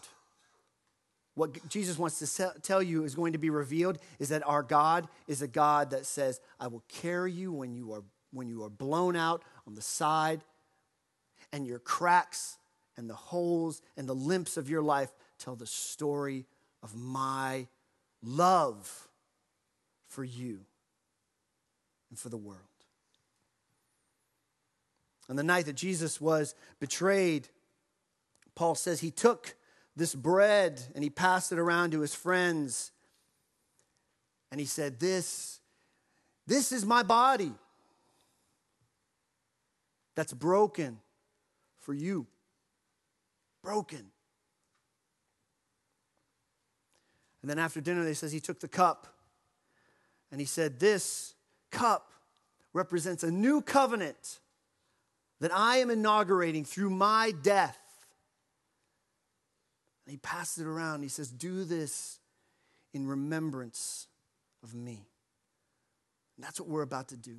What 1.35 1.69
Jesus 1.69 1.97
wants 1.97 2.19
to 2.19 2.53
tell 2.61 2.83
you 2.83 3.03
is 3.03 3.15
going 3.15 3.33
to 3.33 3.39
be 3.39 3.49
revealed 3.49 3.97
is 4.19 4.29
that 4.29 4.45
our 4.45 4.61
God 4.61 5.07
is 5.27 5.41
a 5.41 5.47
God 5.47 5.91
that 5.91 6.05
says, 6.05 6.41
I 6.59 6.67
will 6.67 6.83
carry 6.89 7.31
you 7.31 7.53
when 7.53 7.73
you 7.73 7.93
are, 7.93 8.03
when 8.31 8.49
you 8.49 8.63
are 8.63 8.69
blown 8.69 9.15
out 9.15 9.43
on 9.65 9.75
the 9.75 9.81
side, 9.81 10.41
and 11.53 11.65
your 11.65 11.79
cracks 11.79 12.57
and 12.97 13.09
the 13.09 13.15
holes 13.15 13.81
and 13.95 14.09
the 14.09 14.15
limps 14.15 14.57
of 14.57 14.69
your 14.69 14.81
life 14.81 15.09
tell 15.39 15.55
the 15.55 15.65
story 15.65 16.45
of 16.83 16.93
my 16.93 17.67
love 18.21 19.07
for 20.09 20.25
you 20.25 20.59
and 22.09 22.19
for 22.19 22.27
the 22.27 22.37
world. 22.37 22.66
On 25.29 25.35
the 25.35 25.43
night 25.43 25.65
that 25.65 25.75
Jesus 25.75 26.21
was 26.21 26.55
betrayed, 26.79 27.49
Paul 28.55 28.75
says 28.75 28.99
he 28.99 29.11
took 29.11 29.55
this 29.95 30.15
bread 30.15 30.81
and 30.95 31.03
he 31.03 31.09
passed 31.09 31.51
it 31.51 31.59
around 31.59 31.91
to 31.91 32.01
his 32.01 32.15
friends. 32.15 32.91
And 34.51 34.59
he 34.59 34.65
said, 34.65 34.99
This, 34.99 35.59
this 36.45 36.71
is 36.71 36.85
my 36.85 37.03
body 37.03 37.51
that's 40.15 40.33
broken 40.33 40.99
for 41.81 41.93
you. 41.93 42.25
Broken. 43.63 44.11
And 47.41 47.49
then 47.51 47.59
after 47.59 47.81
dinner, 47.81 48.03
they 48.03 48.13
says 48.13 48.31
he 48.31 48.39
took 48.39 48.59
the 48.59 48.67
cup 48.67 49.07
and 50.31 50.39
he 50.39 50.45
said, 50.45 50.79
This 50.79 51.35
cup 51.71 52.11
represents 52.73 53.23
a 53.23 53.31
new 53.31 53.61
covenant 53.61 54.39
that 55.39 55.53
I 55.53 55.77
am 55.77 55.89
inaugurating 55.89 56.65
through 56.65 56.89
my 56.89 57.31
death. 57.41 57.77
And 60.05 60.11
he 60.11 60.17
passed 60.17 60.57
it 60.57 60.65
around. 60.65 61.03
He 61.03 61.09
says, 61.09 61.29
Do 61.29 61.63
this 61.63 62.19
in 62.93 63.07
remembrance 63.07 64.07
of 64.63 64.73
me. 64.73 65.07
And 66.35 66.45
that's 66.45 66.59
what 66.59 66.69
we're 66.69 66.81
about 66.81 67.09
to 67.09 67.17
do. 67.17 67.37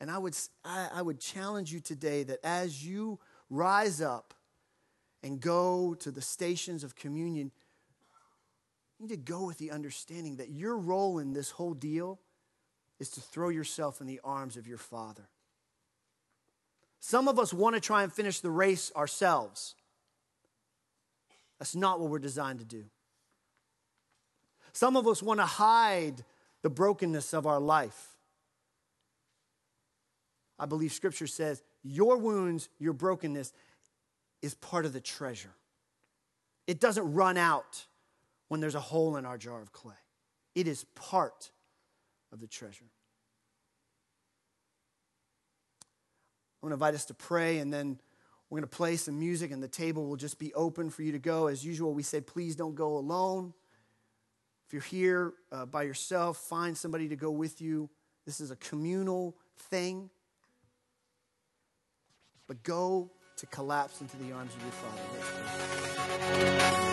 And 0.00 0.10
I 0.10 0.18
would, 0.18 0.36
I, 0.64 0.88
I 0.94 1.02
would 1.02 1.20
challenge 1.20 1.72
you 1.72 1.80
today 1.80 2.24
that 2.24 2.40
as 2.44 2.84
you 2.84 3.20
rise 3.50 4.00
up 4.00 4.34
and 5.22 5.40
go 5.40 5.94
to 6.00 6.10
the 6.10 6.20
stations 6.20 6.82
of 6.82 6.96
communion, 6.96 7.52
you 8.98 9.06
need 9.06 9.14
to 9.14 9.16
go 9.16 9.44
with 9.44 9.58
the 9.58 9.70
understanding 9.70 10.36
that 10.36 10.50
your 10.50 10.76
role 10.76 11.18
in 11.18 11.32
this 11.32 11.50
whole 11.50 11.74
deal 11.74 12.18
is 12.98 13.10
to 13.10 13.20
throw 13.20 13.48
yourself 13.48 14.00
in 14.00 14.06
the 14.06 14.20
arms 14.24 14.56
of 14.56 14.66
your 14.66 14.78
Father. 14.78 15.28
Some 17.04 17.26
of 17.26 17.40
us 17.40 17.52
want 17.52 17.74
to 17.74 17.80
try 17.80 18.04
and 18.04 18.12
finish 18.12 18.38
the 18.38 18.50
race 18.50 18.92
ourselves. 18.94 19.74
That's 21.58 21.74
not 21.74 21.98
what 21.98 22.10
we're 22.10 22.20
designed 22.20 22.60
to 22.60 22.64
do. 22.64 22.84
Some 24.72 24.96
of 24.96 25.08
us 25.08 25.20
want 25.20 25.40
to 25.40 25.44
hide 25.46 26.24
the 26.62 26.70
brokenness 26.70 27.34
of 27.34 27.44
our 27.44 27.58
life. 27.58 28.16
I 30.60 30.66
believe 30.66 30.92
scripture 30.92 31.26
says 31.26 31.60
your 31.82 32.18
wounds, 32.18 32.68
your 32.78 32.92
brokenness 32.92 33.52
is 34.40 34.54
part 34.54 34.86
of 34.86 34.92
the 34.92 35.00
treasure. 35.00 35.54
It 36.68 36.78
doesn't 36.78 37.14
run 37.14 37.36
out 37.36 37.84
when 38.46 38.60
there's 38.60 38.76
a 38.76 38.80
hole 38.80 39.16
in 39.16 39.26
our 39.26 39.36
jar 39.36 39.60
of 39.60 39.72
clay, 39.72 39.94
it 40.54 40.68
is 40.68 40.84
part 40.94 41.50
of 42.32 42.38
the 42.38 42.46
treasure. 42.46 42.84
I'm 46.62 46.68
going 46.68 46.78
to 46.78 46.84
invite 46.84 46.94
us 46.94 47.06
to 47.06 47.14
pray, 47.14 47.58
and 47.58 47.72
then 47.72 47.98
we're 48.48 48.60
going 48.60 48.70
to 48.70 48.76
play 48.76 48.94
some 48.96 49.18
music, 49.18 49.50
and 49.50 49.60
the 49.60 49.66
table 49.66 50.06
will 50.06 50.14
just 50.16 50.38
be 50.38 50.54
open 50.54 50.90
for 50.90 51.02
you 51.02 51.10
to 51.10 51.18
go. 51.18 51.48
As 51.48 51.64
usual, 51.64 51.92
we 51.92 52.04
say, 52.04 52.20
please 52.20 52.54
don't 52.54 52.76
go 52.76 52.98
alone. 52.98 53.52
If 54.66 54.72
you're 54.72 54.82
here 54.82 55.32
uh, 55.50 55.66
by 55.66 55.82
yourself, 55.82 56.36
find 56.36 56.78
somebody 56.78 57.08
to 57.08 57.16
go 57.16 57.32
with 57.32 57.60
you. 57.60 57.90
This 58.26 58.40
is 58.40 58.52
a 58.52 58.56
communal 58.56 59.36
thing. 59.70 60.08
But 62.46 62.62
go 62.62 63.10
to 63.38 63.46
collapse 63.46 64.00
into 64.00 64.16
the 64.18 64.30
arms 64.32 64.54
of 64.54 64.62
your 64.62 64.70
Father. 66.30 66.91